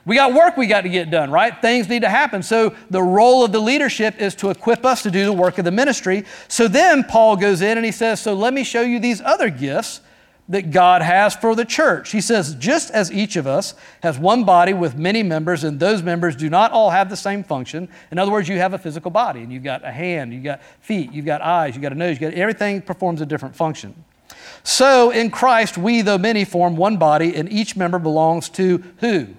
[0.06, 1.60] We got work we got to get done, right?
[1.62, 2.44] Things need to happen.
[2.44, 5.66] So the role of the leadership is to equip us to do the work of
[5.66, 6.26] the ministry.
[6.48, 9.50] So then Paul goes in and he says, So let me show you these other
[9.50, 10.02] gifts
[10.48, 12.12] that God has for the church.
[12.12, 16.04] He says, just as each of us has one body with many members, and those
[16.04, 17.90] members do not all have the same function.
[18.12, 20.62] In other words, you have a physical body, and you've got a hand, you've got
[20.82, 23.96] feet, you've got eyes, you've got a nose, you got everything performs a different function.
[24.64, 29.30] So in Christ, we, though many, form one body, and each member belongs to who?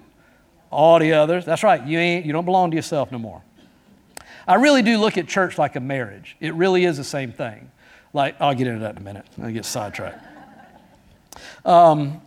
[0.71, 1.45] All the others.
[1.45, 1.85] That's right.
[1.85, 3.41] You ain't you don't belong to yourself no more.
[4.47, 6.37] I really do look at church like a marriage.
[6.39, 7.71] It really is the same thing.
[8.13, 9.25] Like I'll get into that in a minute.
[9.41, 10.25] I get sidetracked.
[11.65, 12.21] Um,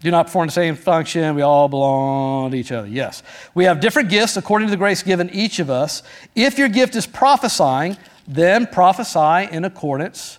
[0.00, 1.34] do not perform the same function.
[1.34, 2.86] We all belong to each other.
[2.86, 3.22] Yes.
[3.54, 6.02] We have different gifts according to the grace given each of us.
[6.34, 7.96] If your gift is prophesying,
[8.28, 10.38] then prophesy in accordance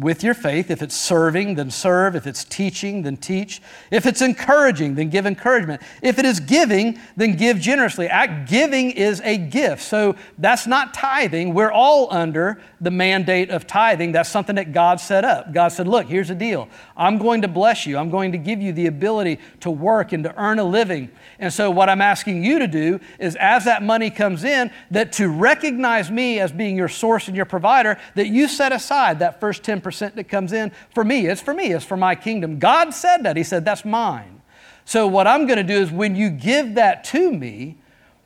[0.00, 0.70] with your faith.
[0.70, 2.16] If it's serving, then serve.
[2.16, 3.60] If it's teaching, then teach.
[3.90, 5.82] If it's encouraging, then give encouragement.
[6.02, 8.08] If it is giving, then give generously.
[8.08, 9.82] Act giving is a gift.
[9.82, 11.52] So that's not tithing.
[11.52, 14.12] We're all under the mandate of tithing.
[14.12, 15.52] That's something that God set up.
[15.52, 16.68] God said, Look, here's the deal.
[16.96, 17.98] I'm going to bless you.
[17.98, 21.10] I'm going to give you the ability to work and to earn a living.
[21.38, 25.12] And so, what I'm asking you to do is, as that money comes in, that
[25.12, 29.40] to recognize me as being your source and your provider, that you set aside that
[29.40, 31.26] first 10% that comes in for me.
[31.26, 32.58] It's for me, it's for my kingdom.
[32.58, 33.36] God said that.
[33.36, 34.42] He said, That's mine.
[34.84, 37.76] So, what I'm going to do is, when you give that to me,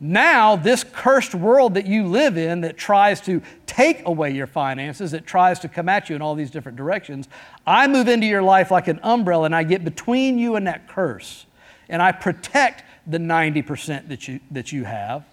[0.00, 5.12] now, this cursed world that you live in that tries to take away your finances,
[5.12, 7.28] that tries to come at you in all these different directions,
[7.66, 10.88] I move into your life like an umbrella and I get between you and that
[10.88, 11.46] curse.
[11.88, 15.24] And I protect the 90% that you, that you have.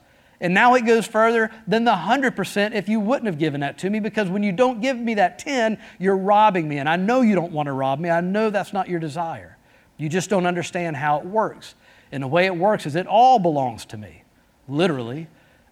[0.41, 3.89] And now it goes further than the 100% if you wouldn't have given that to
[3.89, 6.80] me, because when you don't give me that 10, you're robbing me.
[6.80, 8.10] And I know you don't want to rob me.
[8.10, 9.58] I know that's not your desire.
[9.97, 11.75] You just don't understand how it works.
[12.12, 14.23] And the way it works is it all belongs to me,
[14.67, 15.27] literally.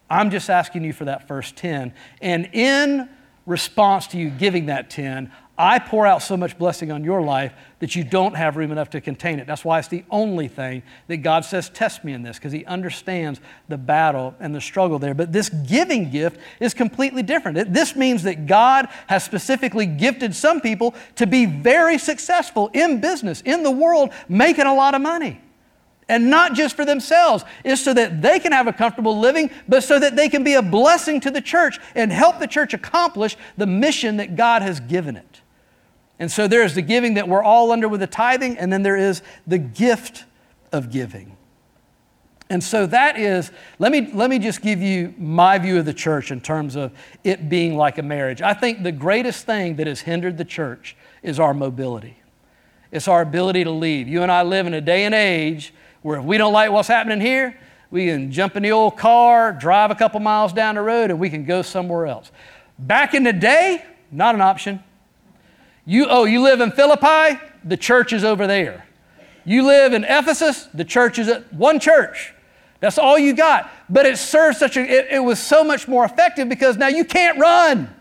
[0.09, 1.91] I'm just asking you for that first 10.
[2.21, 3.09] And in
[3.47, 7.51] response to you giving that 10, I pour out so much blessing on your life
[7.79, 9.45] that you don't have room enough to contain it.
[9.45, 12.63] That's why it's the only thing that God says, test me in this, because He
[12.63, 15.13] understands the battle and the struggle there.
[15.13, 17.73] But this giving gift is completely different.
[17.73, 23.41] this means that God has specifically gifted some people to be very successful in business,
[23.41, 25.41] in the world, making a lot of money.
[26.07, 29.83] And not just for themselves, it's so that they can have a comfortable living, but
[29.83, 33.35] so that they can be a blessing to the church and help the church accomplish
[33.57, 35.38] the mission that God has given it.
[36.19, 38.97] And so there's the giving that we're all under with the tithing, and then there
[38.97, 40.25] is the gift
[40.71, 41.37] of giving.
[42.49, 45.93] And so that is, let me, let me just give you my view of the
[45.93, 46.91] church in terms of
[47.23, 48.41] it being like a marriage.
[48.41, 52.17] I think the greatest thing that has hindered the church is our mobility.
[52.91, 54.07] It's our ability to leave.
[54.07, 56.87] You and I live in a day and age where if we don't like what's
[56.87, 57.59] happening here,
[57.91, 61.19] we can jump in the old car, drive a couple miles down the road, and
[61.19, 62.31] we can go somewhere else.
[62.79, 64.83] Back in the day, not an option.
[65.85, 67.39] You, oh, you live in Philippi?
[67.63, 68.85] The church is over there.
[69.45, 70.67] You live in Ephesus?
[70.73, 72.33] The church is at one church.
[72.79, 73.71] That's all you got.
[73.89, 77.03] But it served such a, it, it was so much more effective because now you
[77.03, 77.93] can't run.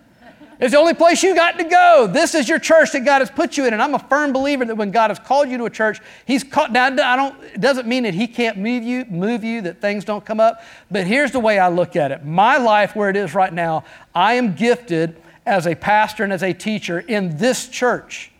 [0.60, 2.08] It's the only place you got to go.
[2.12, 3.72] This is your church that God has put you in.
[3.72, 6.42] And I'm a firm believer that when God has called you to a church, He's
[6.42, 9.80] caught now I don't it doesn't mean that He can't move you, move you, that
[9.80, 10.62] things don't come up.
[10.90, 12.24] But here's the way I look at it.
[12.24, 13.84] My life where it is right now,
[14.16, 18.30] I am gifted as a pastor and as a teacher in this church,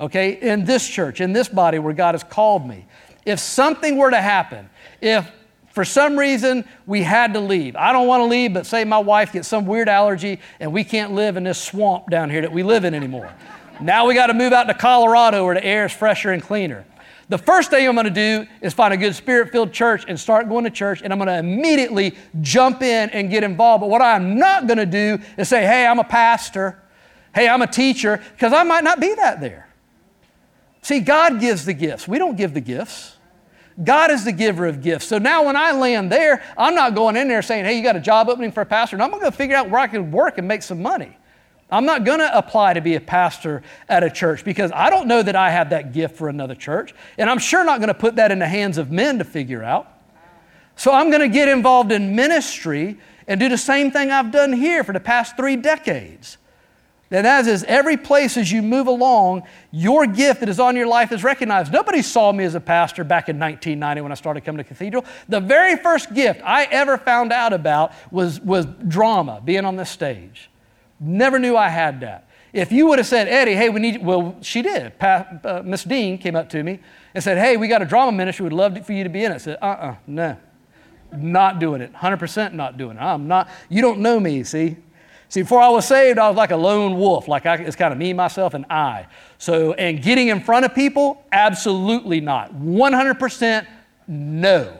[0.00, 2.86] okay, in this church, in this body where God has called me.
[3.26, 4.70] If something were to happen,
[5.02, 5.30] if
[5.68, 8.98] for some reason we had to leave, I don't want to leave, but say my
[8.98, 12.52] wife gets some weird allergy and we can't live in this swamp down here that
[12.52, 13.30] we live in anymore.
[13.80, 16.84] now we got to move out to Colorado where the air is fresher and cleaner.
[17.28, 20.18] The first thing I'm going to do is find a good spirit filled church and
[20.18, 23.82] start going to church, and I'm going to immediately jump in and get involved.
[23.82, 26.80] But what I'm not going to do is say, hey, I'm a pastor,
[27.34, 29.68] hey, I'm a teacher, because I might not be that there.
[30.80, 33.16] See, God gives the gifts, we don't give the gifts.
[33.84, 35.06] God is the giver of gifts.
[35.06, 37.94] So now when I land there, I'm not going in there saying, hey, you got
[37.94, 38.96] a job opening for a pastor.
[38.96, 41.16] And I'm going to figure out where I can work and make some money.
[41.70, 45.06] I'm not going to apply to be a pastor at a church because I don't
[45.06, 46.94] know that I have that gift for another church.
[47.18, 49.62] And I'm sure not going to put that in the hands of men to figure
[49.62, 49.92] out.
[50.76, 54.52] So I'm going to get involved in ministry and do the same thing I've done
[54.52, 56.38] here for the past three decades.
[57.10, 60.86] And that is, every place as you move along, your gift that is on your
[60.86, 61.72] life is recognized.
[61.72, 65.04] Nobody saw me as a pastor back in 1990 when I started coming to Cathedral.
[65.28, 69.86] The very first gift I ever found out about was, was drama, being on the
[69.86, 70.50] stage.
[71.00, 72.28] Never knew I had that.
[72.52, 74.98] If you would have said, Eddie, hey, we need, well, she did.
[74.98, 76.80] Pa, uh, Miss Dean came up to me
[77.14, 78.44] and said, hey, we got a drama ministry.
[78.44, 79.36] We'd love for you to be in it.
[79.36, 80.36] I said, uh uh-uh, uh no.
[81.12, 81.92] Not doing it.
[81.92, 83.00] 100% not doing it.
[83.00, 84.76] I'm not, you don't know me, see?
[85.30, 87.28] See, before I was saved, I was like a lone wolf.
[87.28, 89.06] Like I, it's kind of me, myself, and I.
[89.36, 92.54] So, and getting in front of people, absolutely not.
[92.54, 93.66] 100%
[94.06, 94.76] no.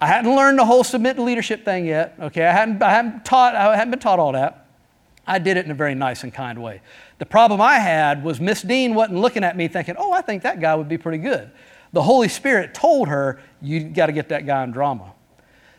[0.00, 2.14] I hadn't learned the whole submit to leadership thing yet.
[2.20, 4.65] Okay, I hadn't, I hadn't taught, I hadn't been taught all that.
[5.26, 6.80] I did it in a very nice and kind way.
[7.18, 10.42] The problem I had was Miss Dean wasn't looking at me thinking, oh, I think
[10.42, 11.50] that guy would be pretty good.
[11.92, 15.12] The Holy Spirit told her, you got to get that guy in drama.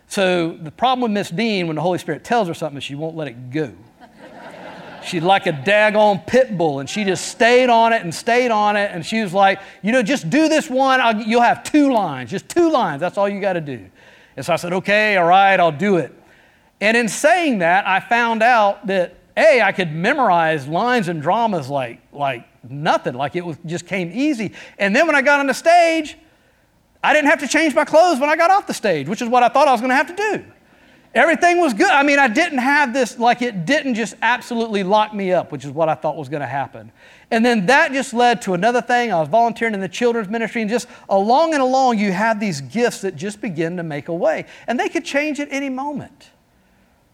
[0.08, 3.16] So the problem with Miss Dean, when the Holy Spirit tells her something, she won't
[3.16, 3.74] let it go.
[5.06, 8.76] She's like a daggone pit bull, and she just stayed on it and stayed on
[8.76, 8.92] it.
[8.92, 11.02] And she was like, you know, just do this one.
[11.02, 13.00] I'll, you'll have two lines, just two lines.
[13.00, 13.90] That's all you got to do.
[14.36, 16.14] And so I said, okay, all right, I'll do it.
[16.80, 21.70] And in saying that, I found out that A, I could memorize lines and dramas
[21.70, 24.54] like, like nothing, like it was, just came easy.
[24.80, 26.18] And then when I got on the stage,
[27.04, 29.30] I didn't have to change my clothes when I got off the stage, which is
[29.30, 30.46] what I thought I was going to have to do.
[31.14, 31.90] Everything was good.
[31.90, 35.66] I mean, I didn't have this, like, it didn't just absolutely lock me up, which
[35.66, 36.92] is what I thought was going to happen.
[37.32, 39.12] And then that just led to another thing.
[39.12, 42.62] I was volunteering in the children's ministry, and just along and along, you have these
[42.62, 44.46] gifts that just begin to make a way.
[44.68, 46.32] And they could change at any moment.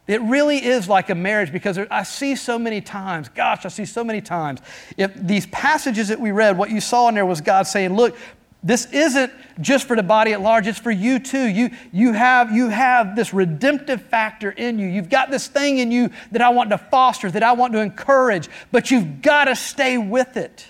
[0.06, 3.86] It really is like a marriage because I see so many times, gosh, I see
[3.86, 4.60] so many times.
[4.98, 8.18] If these passages that we read, what you saw in there was God saying, look,
[8.62, 9.32] this isn't
[9.62, 11.46] just for the body at large, it's for you too.
[11.46, 14.88] You, you, have, you have this redemptive factor in you.
[14.88, 17.80] You've got this thing in you that I want to foster, that I want to
[17.80, 20.70] encourage, but you've got to stay with it.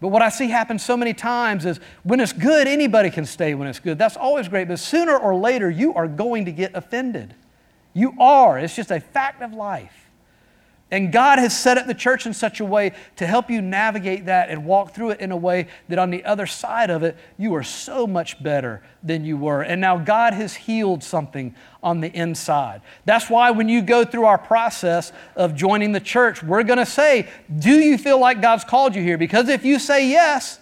[0.00, 3.54] But what I see happen so many times is when it's good, anybody can stay
[3.54, 3.98] when it's good.
[3.98, 7.34] That's always great, but sooner or later, you are going to get offended.
[7.94, 8.58] You are.
[8.58, 10.02] It's just a fact of life.
[10.92, 14.26] And God has set up the church in such a way to help you navigate
[14.26, 17.16] that and walk through it in a way that on the other side of it,
[17.38, 19.62] you are so much better than you were.
[19.62, 22.82] And now God has healed something on the inside.
[23.06, 26.84] That's why when you go through our process of joining the church, we're going to
[26.84, 27.26] say,
[27.58, 29.16] Do you feel like God's called you here?
[29.16, 30.58] Because if you say yes,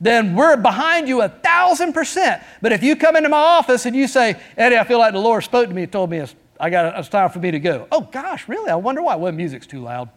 [0.00, 2.40] then we're behind you a thousand percent.
[2.60, 5.18] But if you come into my office and you say, Eddie, I feel like the
[5.18, 7.58] Lord spoke to me and told me it's I got it's time for me to
[7.58, 7.88] go.
[7.90, 8.70] Oh gosh, really?
[8.70, 9.16] I wonder why.
[9.16, 10.08] Well, music's too loud.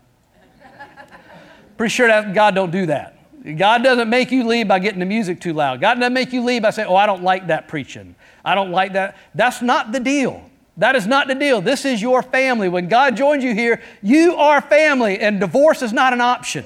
[1.75, 3.17] Pretty sure that God don't do that.
[3.57, 5.81] God doesn't make you leave by getting the music too loud.
[5.81, 8.15] God doesn't make you leave by saying, "Oh, I don't like that preaching.
[8.45, 10.43] I don't like that." That's not the deal.
[10.77, 11.61] That is not the deal.
[11.61, 12.69] This is your family.
[12.69, 16.65] When God joins you here, you are family, and divorce is not an option.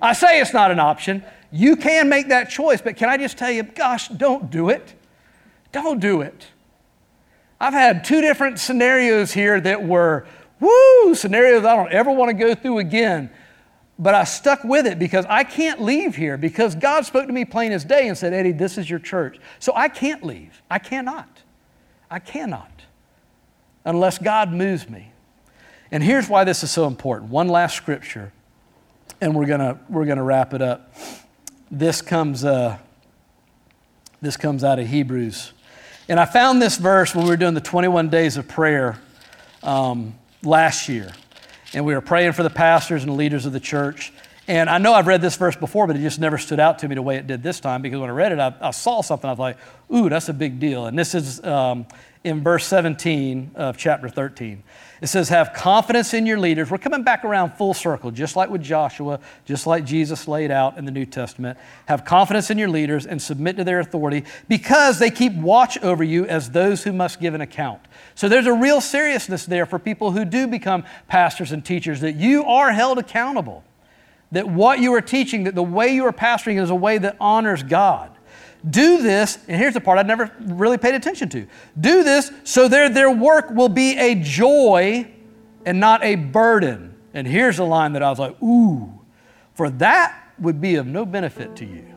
[0.00, 1.22] I say it's not an option.
[1.50, 4.94] You can make that choice, but can I just tell you, gosh, don't do it.
[5.72, 6.46] Don't do it.
[7.60, 10.26] I've had two different scenarios here that were,
[10.60, 13.30] woo, scenarios I don't ever want to go through again.
[13.98, 17.44] But I stuck with it because I can't leave here because God spoke to me
[17.44, 19.38] plain as day and said, Eddie, this is your church.
[19.60, 20.62] So I can't leave.
[20.68, 21.42] I cannot.
[22.10, 22.70] I cannot
[23.84, 25.12] unless God moves me.
[25.90, 27.30] And here's why this is so important.
[27.30, 28.32] One last scripture,
[29.20, 30.94] and we're gonna we're gonna wrap it up.
[31.70, 32.78] This comes uh,
[34.20, 35.52] this comes out of Hebrews
[36.08, 38.98] and I found this verse when we were doing the 21 days of prayer
[39.62, 41.12] um, last year.
[41.72, 44.12] And we were praying for the pastors and leaders of the church.
[44.46, 46.88] And I know I've read this verse before, but it just never stood out to
[46.88, 49.00] me the way it did this time because when I read it, I, I saw
[49.00, 49.26] something.
[49.26, 49.56] I was like,
[49.92, 50.86] ooh, that's a big deal.
[50.86, 51.86] And this is um,
[52.22, 54.62] in verse 17 of chapter 13.
[55.02, 56.70] It says, Have confidence in your leaders.
[56.70, 60.78] We're coming back around full circle, just like with Joshua, just like Jesus laid out
[60.78, 61.58] in the New Testament.
[61.86, 66.04] Have confidence in your leaders and submit to their authority because they keep watch over
[66.04, 67.80] you as those who must give an account.
[68.14, 72.14] So there's a real seriousness there for people who do become pastors and teachers that
[72.14, 73.64] you are held accountable.
[74.32, 77.16] That what you are teaching, that the way you are pastoring is a way that
[77.20, 78.13] honors God.
[78.68, 81.46] Do this, and here's the part I'd never really paid attention to.
[81.78, 85.10] Do this so their, their work will be a joy
[85.66, 86.94] and not a burden.
[87.12, 89.00] And here's a line that I was like, ooh,
[89.54, 91.94] for that would be of no benefit to you.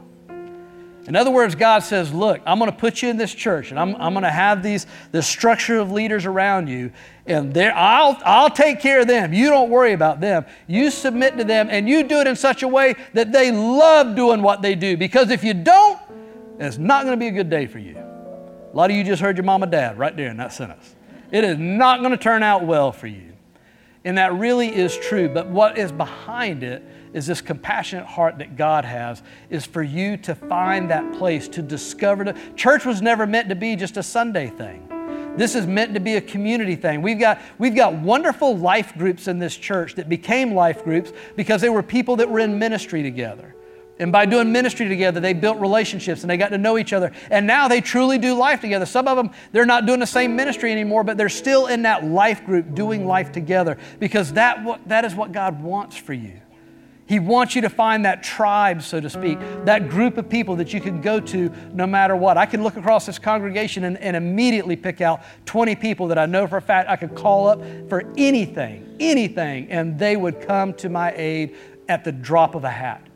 [1.07, 3.80] In other words, God says, Look, I'm going to put you in this church and
[3.80, 6.91] I'm, I'm going to have these, this structure of leaders around you,
[7.26, 9.34] and I'll, I'll take care of them.
[9.34, 10.45] You don't worry about them.
[10.68, 14.18] You submit to them and you do it in such a way that they love
[14.18, 14.97] doing what they do.
[14.97, 15.97] Because if you don't,
[16.58, 17.97] and it's not going to be a good day for you.
[17.97, 20.95] A lot of you just heard your mom and dad right there in that sentence.
[21.32, 23.34] It is not going to turn out well for you.
[24.03, 25.30] And that really is true.
[25.30, 26.84] But what is behind it
[27.14, 31.62] is this compassionate heart that God has, is for you to find that place, to
[31.62, 32.24] discover.
[32.24, 34.88] The, church was never meant to be just a Sunday thing.
[35.36, 37.01] This is meant to be a community thing.
[37.01, 41.62] We've got, we've got wonderful life groups in this church that became life groups because
[41.62, 43.53] they were people that were in ministry together.
[44.00, 47.12] And by doing ministry together, they built relationships and they got to know each other.
[47.32, 48.86] And now they truly do life together.
[48.86, 52.04] Some of them, they're not doing the same ministry anymore, but they're still in that
[52.04, 56.39] life group doing life together because that, that is what God wants for you.
[57.08, 60.74] He wants you to find that tribe, so to speak, that group of people that
[60.74, 62.38] you can go to no matter what.
[62.38, 66.26] I can look across this congregation and, and immediately pick out 20 people that I
[66.26, 70.74] know for a fact I could call up for anything, anything, and they would come
[70.76, 71.56] to my aid
[71.88, 73.07] at the drop of a hat.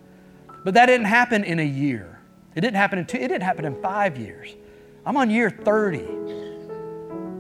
[0.64, 2.20] But that didn't happen in a year.
[2.56, 4.56] It didn't happen in two, it didn't happen in five years.
[5.06, 6.22] I'm on year 30.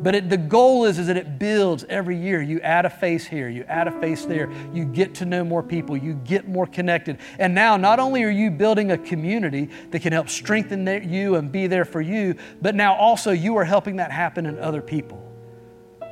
[0.02, 2.42] But it, the goal is, is that it builds every year.
[2.42, 5.62] You add a face here, you add a face there, you get to know more
[5.62, 7.20] people, you get more connected.
[7.38, 11.52] And now, not only are you building a community that can help strengthen you and
[11.52, 15.31] be there for you, but now also you are helping that happen in other people.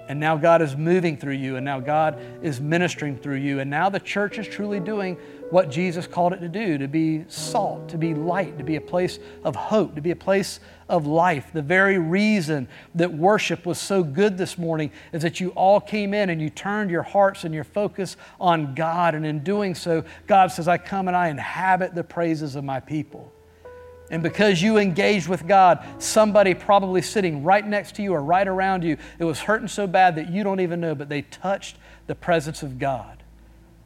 [0.10, 3.60] And now God is moving through you, and now God is ministering through you.
[3.60, 5.18] And now the church is truly doing
[5.52, 8.82] what Jesus called it to do to be salt, to be light, to be a
[8.82, 11.52] place of hope, to be a place of life.
[11.54, 16.16] The very reason that worship was so good this morning is that you all came
[16.16, 19.14] in and you turned your hearts and your focus on God.
[19.14, 22.80] And in doing so, God says, I come and I inhabit the praises of my
[22.80, 23.32] people.
[24.12, 28.48] And because you engaged with God, somebody probably sitting right next to you or right
[28.48, 31.78] around you, it was hurting so bad that you don't even know, but they touched
[32.08, 33.22] the presence of God.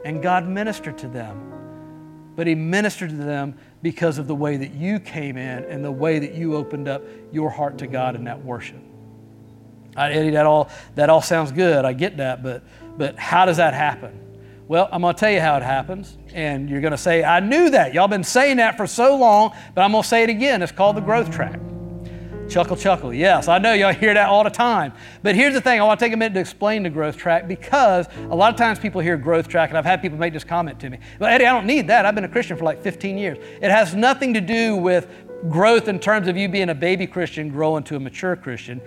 [0.05, 2.33] And God ministered to them.
[2.35, 5.91] But He ministered to them because of the way that you came in and the
[5.91, 8.79] way that you opened up your heart to God in that worship.
[9.95, 11.85] Eddie, that all, that all sounds good.
[11.85, 12.63] I get that, but,
[12.97, 14.19] but how does that happen?
[14.73, 16.17] Well, I'm going to tell you how it happens.
[16.33, 17.93] And you're going to say, I knew that.
[17.93, 20.63] Y'all been saying that for so long, but I'm going to say it again.
[20.63, 21.59] It's called the growth track.
[22.49, 23.13] Chuckle, chuckle.
[23.13, 24.93] Yes, I know y'all hear that all the time.
[25.21, 27.47] But here's the thing I want to take a minute to explain the growth track
[27.47, 30.43] because a lot of times people hear growth track, and I've had people make this
[30.43, 30.97] comment to me.
[31.19, 32.07] Well, Eddie, I don't need that.
[32.07, 33.37] I've been a Christian for like 15 years.
[33.61, 35.07] It has nothing to do with
[35.49, 38.81] growth in terms of you being a baby Christian growing to a mature Christian.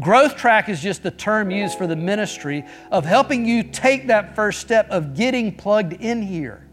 [0.00, 4.36] Growth track is just the term used for the ministry of helping you take that
[4.36, 6.66] first step of getting plugged in here.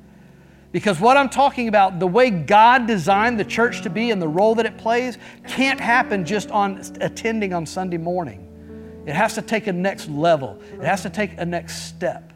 [0.74, 4.28] Because what I'm talking about, the way God designed the church to be and the
[4.28, 8.52] role that it plays, can't happen just on attending on Sunday morning.
[9.06, 12.34] It has to take a next level, it has to take a next step.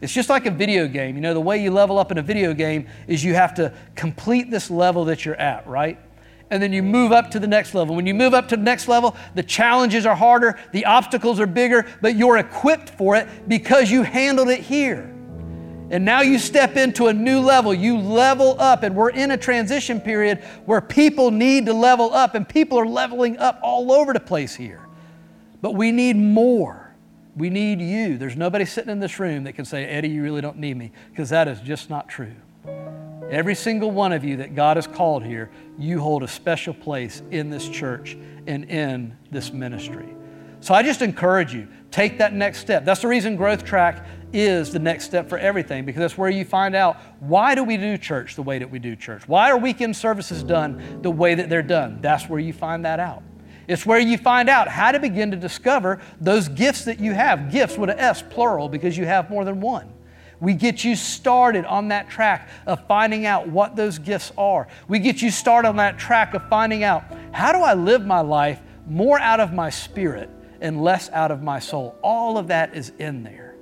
[0.00, 1.16] It's just like a video game.
[1.16, 3.74] You know, the way you level up in a video game is you have to
[3.96, 5.98] complete this level that you're at, right?
[6.50, 7.94] And then you move up to the next level.
[7.94, 11.46] When you move up to the next level, the challenges are harder, the obstacles are
[11.46, 15.14] bigger, but you're equipped for it because you handled it here.
[15.90, 17.74] And now you step into a new level.
[17.74, 22.36] You level up, and we're in a transition period where people need to level up,
[22.36, 24.86] and people are leveling up all over the place here.
[25.60, 26.94] But we need more.
[27.36, 28.18] We need you.
[28.18, 30.92] There's nobody sitting in this room that can say, Eddie, you really don't need me,
[31.10, 32.34] because that is just not true.
[33.30, 37.22] Every single one of you that God has called here, you hold a special place
[37.30, 38.18] in this church
[38.48, 40.08] and in this ministry.
[40.58, 42.84] So I just encourage you, take that next step.
[42.84, 46.44] That's the reason Growth Track is the next step for everything because that's where you
[46.44, 49.26] find out why do we do church the way that we do church?
[49.28, 52.00] Why are weekend services done the way that they're done?
[52.00, 53.22] That's where you find that out.
[53.68, 57.52] It's where you find out how to begin to discover those gifts that you have.
[57.52, 59.92] Gifts with an S, plural, because you have more than one.
[60.40, 64.68] We get you started on that track of finding out what those gifts are.
[64.88, 68.20] We get you started on that track of finding out how do I live my
[68.20, 70.30] life more out of my spirit
[70.60, 71.96] and less out of my soul.
[72.02, 73.54] All of that is in there.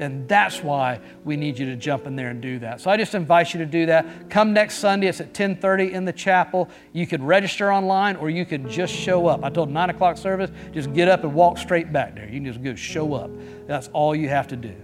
[0.00, 2.80] And that's why we need you to jump in there and do that.
[2.80, 4.28] So I just invite you to do that.
[4.28, 5.06] Come next Sunday.
[5.06, 6.68] It's at 10:30 in the chapel.
[6.92, 9.44] You can register online or you can just show up.
[9.44, 12.24] I told 9 o'clock service, just get up and walk straight back there.
[12.24, 13.30] You can just go show up.
[13.68, 14.74] That's all you have to do.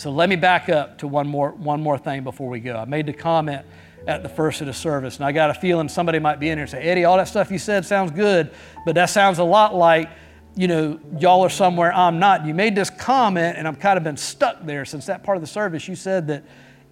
[0.00, 2.74] So let me back up to one more, one more thing before we go.
[2.74, 3.66] I made the comment
[4.06, 6.56] at the first of the service, and I got a feeling somebody might be in
[6.56, 8.50] here and say, Eddie, all that stuff you said sounds good,
[8.86, 10.08] but that sounds a lot like,
[10.56, 12.46] you know, y'all are somewhere I'm not.
[12.46, 15.42] You made this comment, and I've kind of been stuck there since that part of
[15.42, 15.86] the service.
[15.86, 16.44] You said that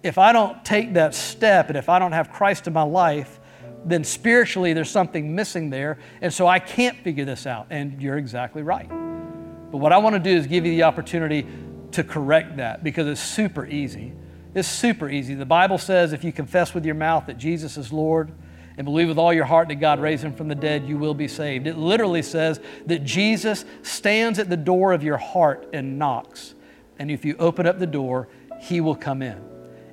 [0.03, 3.39] if I don't take that step and if I don't have Christ in my life,
[3.85, 7.65] then spiritually there's something missing there, and so I can't figure this out.
[7.71, 8.87] And you're exactly right.
[8.87, 11.47] But what I want to do is give you the opportunity
[11.93, 14.13] to correct that because it's super easy.
[14.55, 15.35] It's super easy.
[15.35, 18.31] The Bible says if you confess with your mouth that Jesus is Lord
[18.77, 21.13] and believe with all your heart that God raised him from the dead, you will
[21.13, 21.67] be saved.
[21.67, 26.55] It literally says that Jesus stands at the door of your heart and knocks.
[26.97, 28.27] And if you open up the door,
[28.61, 29.41] he will come in.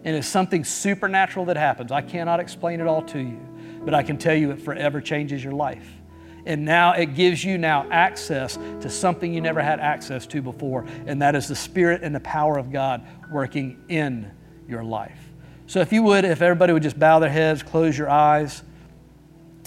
[0.04, 1.92] And it's something supernatural that happens.
[1.92, 3.40] I cannot explain it all to you,
[3.84, 5.95] but I can tell you it forever changes your life
[6.46, 10.86] and now it gives you now access to something you never had access to before
[11.06, 14.30] and that is the spirit and the power of god working in
[14.68, 15.18] your life.
[15.66, 18.62] So if you would if everybody would just bow their heads close your eyes.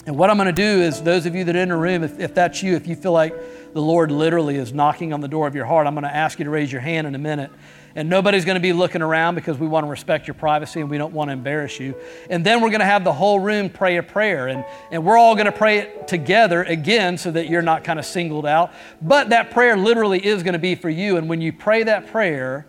[0.06, 2.02] And what i'm going to do is those of you that are in the room
[2.02, 3.34] if, if that's you if you feel like
[3.74, 6.38] the lord literally is knocking on the door of your heart i'm going to ask
[6.38, 7.50] you to raise your hand in a minute
[7.94, 10.88] and nobody's going to be looking around because we want to respect your privacy and
[10.88, 11.94] we don't want to embarrass you.
[12.28, 15.18] And then we're going to have the whole room pray a prayer, and, and we're
[15.18, 18.72] all going to pray it together again so that you're not kind of singled out.
[19.02, 22.08] But that prayer literally is going to be for you, and when you pray that
[22.08, 22.66] prayer,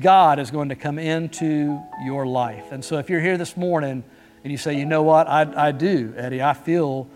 [0.00, 2.72] God is going to come into your life.
[2.72, 4.04] And so if you're here this morning
[4.42, 7.08] and you say, you know what, I, I do, Eddie, I feel.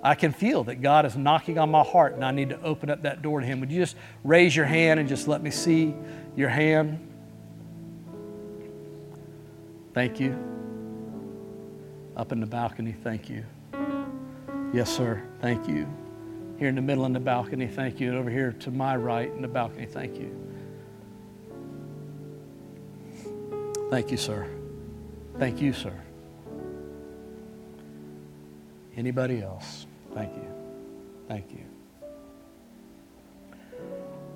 [0.00, 2.88] I can feel that God is knocking on my heart and I need to open
[2.88, 3.58] up that door to Him.
[3.58, 5.92] Would you just raise your hand and just let me see
[6.38, 7.04] your hand.
[9.92, 10.38] Thank you.
[12.16, 13.44] Up in the balcony, thank you.
[14.72, 15.20] Yes, sir.
[15.40, 15.88] Thank you.
[16.58, 18.10] Here in the middle in the balcony, thank you.
[18.10, 20.32] And over here to my right in the balcony, thank you.
[23.90, 24.46] Thank you, sir.
[25.38, 25.94] Thank you, sir.
[28.96, 29.86] Anybody else?
[30.14, 30.54] Thank you.
[31.26, 31.67] Thank you.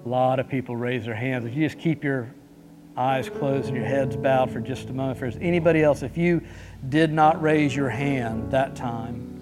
[0.04, 1.44] A lot of people raise their hands.
[1.44, 2.32] If you just keep your
[2.96, 6.18] eyes closed and your heads bowed for just a moment, if there's anybody else, if
[6.18, 6.42] you
[6.88, 9.32] did not raise your hand that time,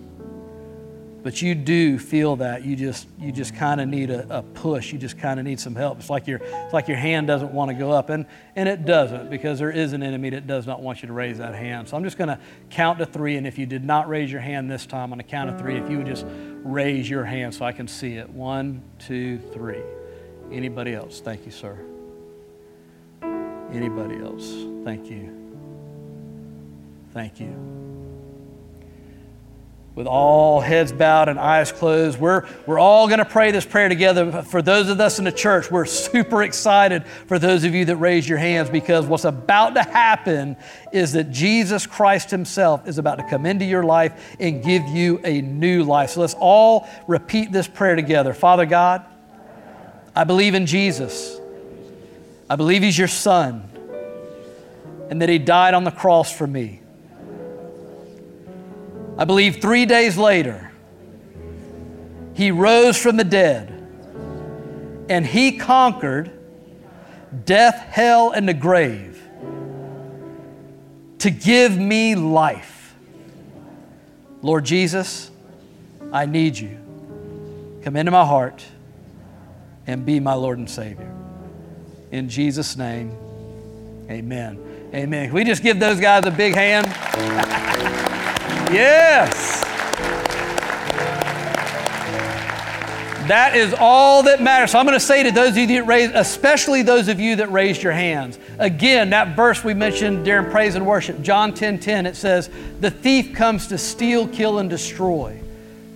[1.23, 4.93] but you do feel that you just you just kind of need a, a, push
[4.93, 5.99] you just kind of need some help.
[5.99, 8.87] It's like your it's like your hand doesn't want to go up and and it
[8.87, 11.89] doesn't because there is an enemy that does not want you to raise that hand.
[11.89, 12.39] So i'm just going to
[12.71, 15.25] count to three and if you did not raise your hand this time on the
[15.25, 15.77] count of three.
[15.77, 16.25] If you would just
[16.63, 18.29] raise your hand so i can see it.
[18.29, 19.83] One two three
[20.53, 21.79] anybody else thank you sir
[23.73, 24.53] anybody else
[24.85, 25.37] thank you
[27.13, 27.81] thank you
[30.01, 32.19] with all heads bowed and eyes closed.
[32.19, 34.43] We're, we're all going to pray this prayer together.
[34.43, 37.97] For those of us in the church, we're super excited for those of you that
[37.97, 40.57] raise your hands because what's about to happen
[40.93, 45.21] is that Jesus Christ Himself is about to come into your life and give you
[45.25, 46.11] a new life.
[46.11, 48.33] So let's all repeat this prayer together.
[48.33, 49.05] Father God,
[50.21, 51.41] I believe in Jesus.
[52.51, 53.67] I believe He's your Son
[55.09, 56.83] and that He died on the cross for me.
[59.17, 60.73] I believe three days later,
[62.35, 63.71] he rose from the dead
[65.09, 66.31] and he conquered
[67.47, 69.23] death, hell, and the grave
[71.21, 72.95] to give me life.
[74.43, 75.31] Lord Jesus,
[76.13, 76.79] I need you.
[77.83, 78.63] Come into my heart
[79.91, 81.13] and be my Lord and Savior.
[82.13, 83.17] In Jesus' name,
[84.09, 84.59] amen.
[84.95, 85.27] Amen.
[85.27, 86.87] Can we just give those guys a big hand?
[88.73, 89.63] Yes.
[93.27, 94.73] That is all that matters.
[94.73, 97.37] So I'm going to say to those of you that raised, especially those of you
[97.37, 98.39] that raised your hands.
[98.59, 102.91] Again, that verse we mentioned during praise and worship, John 10 10, it says, The
[102.91, 105.41] thief comes to steal, kill, and destroy.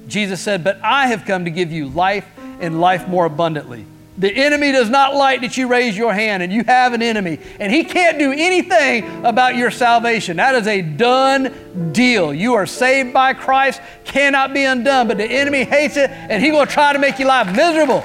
[0.06, 2.26] Jesus said, But I have come to give you life
[2.64, 3.86] and life more abundantly.
[4.16, 7.40] The enemy does not like that you raise your hand and you have an enemy,
[7.58, 10.36] and he can't do anything about your salvation.
[10.36, 12.32] That is a done deal.
[12.32, 16.52] You are saved by Christ, cannot be undone, but the enemy hates it and he
[16.52, 18.04] will try to make your life miserable.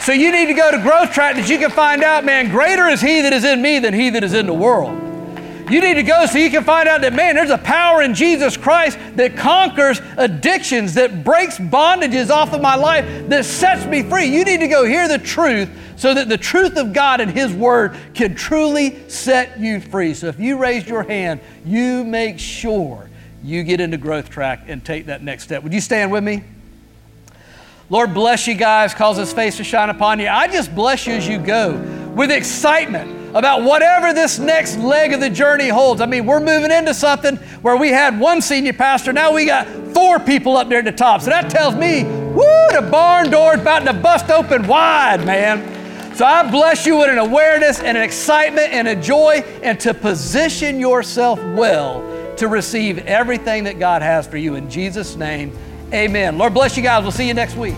[0.00, 2.86] So you need to go to Growth Track that you can find out, man, greater
[2.88, 5.13] is he that is in me than he that is in the world.
[5.70, 8.14] You need to go so you can find out that, man, there's a power in
[8.14, 14.02] Jesus Christ that conquers addictions, that breaks bondages off of my life, that sets me
[14.02, 14.26] free.
[14.26, 17.52] You need to go hear the truth so that the truth of God and His
[17.52, 20.12] Word can truly set you free.
[20.12, 23.08] So if you raise your hand, you make sure
[23.42, 25.62] you get into Growth Track and take that next step.
[25.62, 26.44] Would you stand with me?
[27.88, 30.28] Lord, bless you guys, cause His face to shine upon you.
[30.28, 31.72] I just bless you as you go
[32.14, 36.00] with excitement about whatever this next leg of the journey holds.
[36.00, 39.66] I mean, we're moving into something where we had one senior pastor, now we got
[39.92, 41.20] four people up there at the top.
[41.20, 46.14] So that tells me, woo, the barn door's about to bust open wide, man.
[46.14, 49.92] So I bless you with an awareness and an excitement and a joy and to
[49.92, 52.02] position yourself well
[52.36, 54.54] to receive everything that God has for you.
[54.54, 55.56] In Jesus' name,
[55.92, 56.38] amen.
[56.38, 57.02] Lord bless you guys.
[57.02, 57.74] We'll see you next week.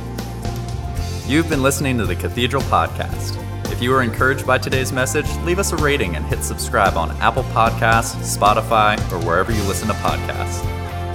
[1.27, 3.46] You've been listening to the Cathedral Podcast.
[3.77, 7.11] If you were encouraged by today's message, leave us a rating and hit subscribe on
[7.19, 10.65] Apple Podcasts, Spotify, or wherever you listen to podcasts.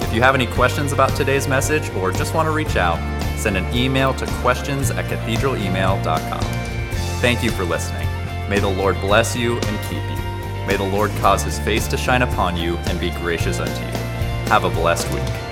[0.03, 2.99] If you have any questions about today's message or just want to reach out,
[3.39, 6.43] send an email to questions at cathedralemail.com.
[7.19, 8.07] Thank you for listening.
[8.47, 10.67] May the Lord bless you and keep you.
[10.67, 14.03] May the Lord cause his face to shine upon you and be gracious unto you.
[14.51, 15.50] Have a blessed week.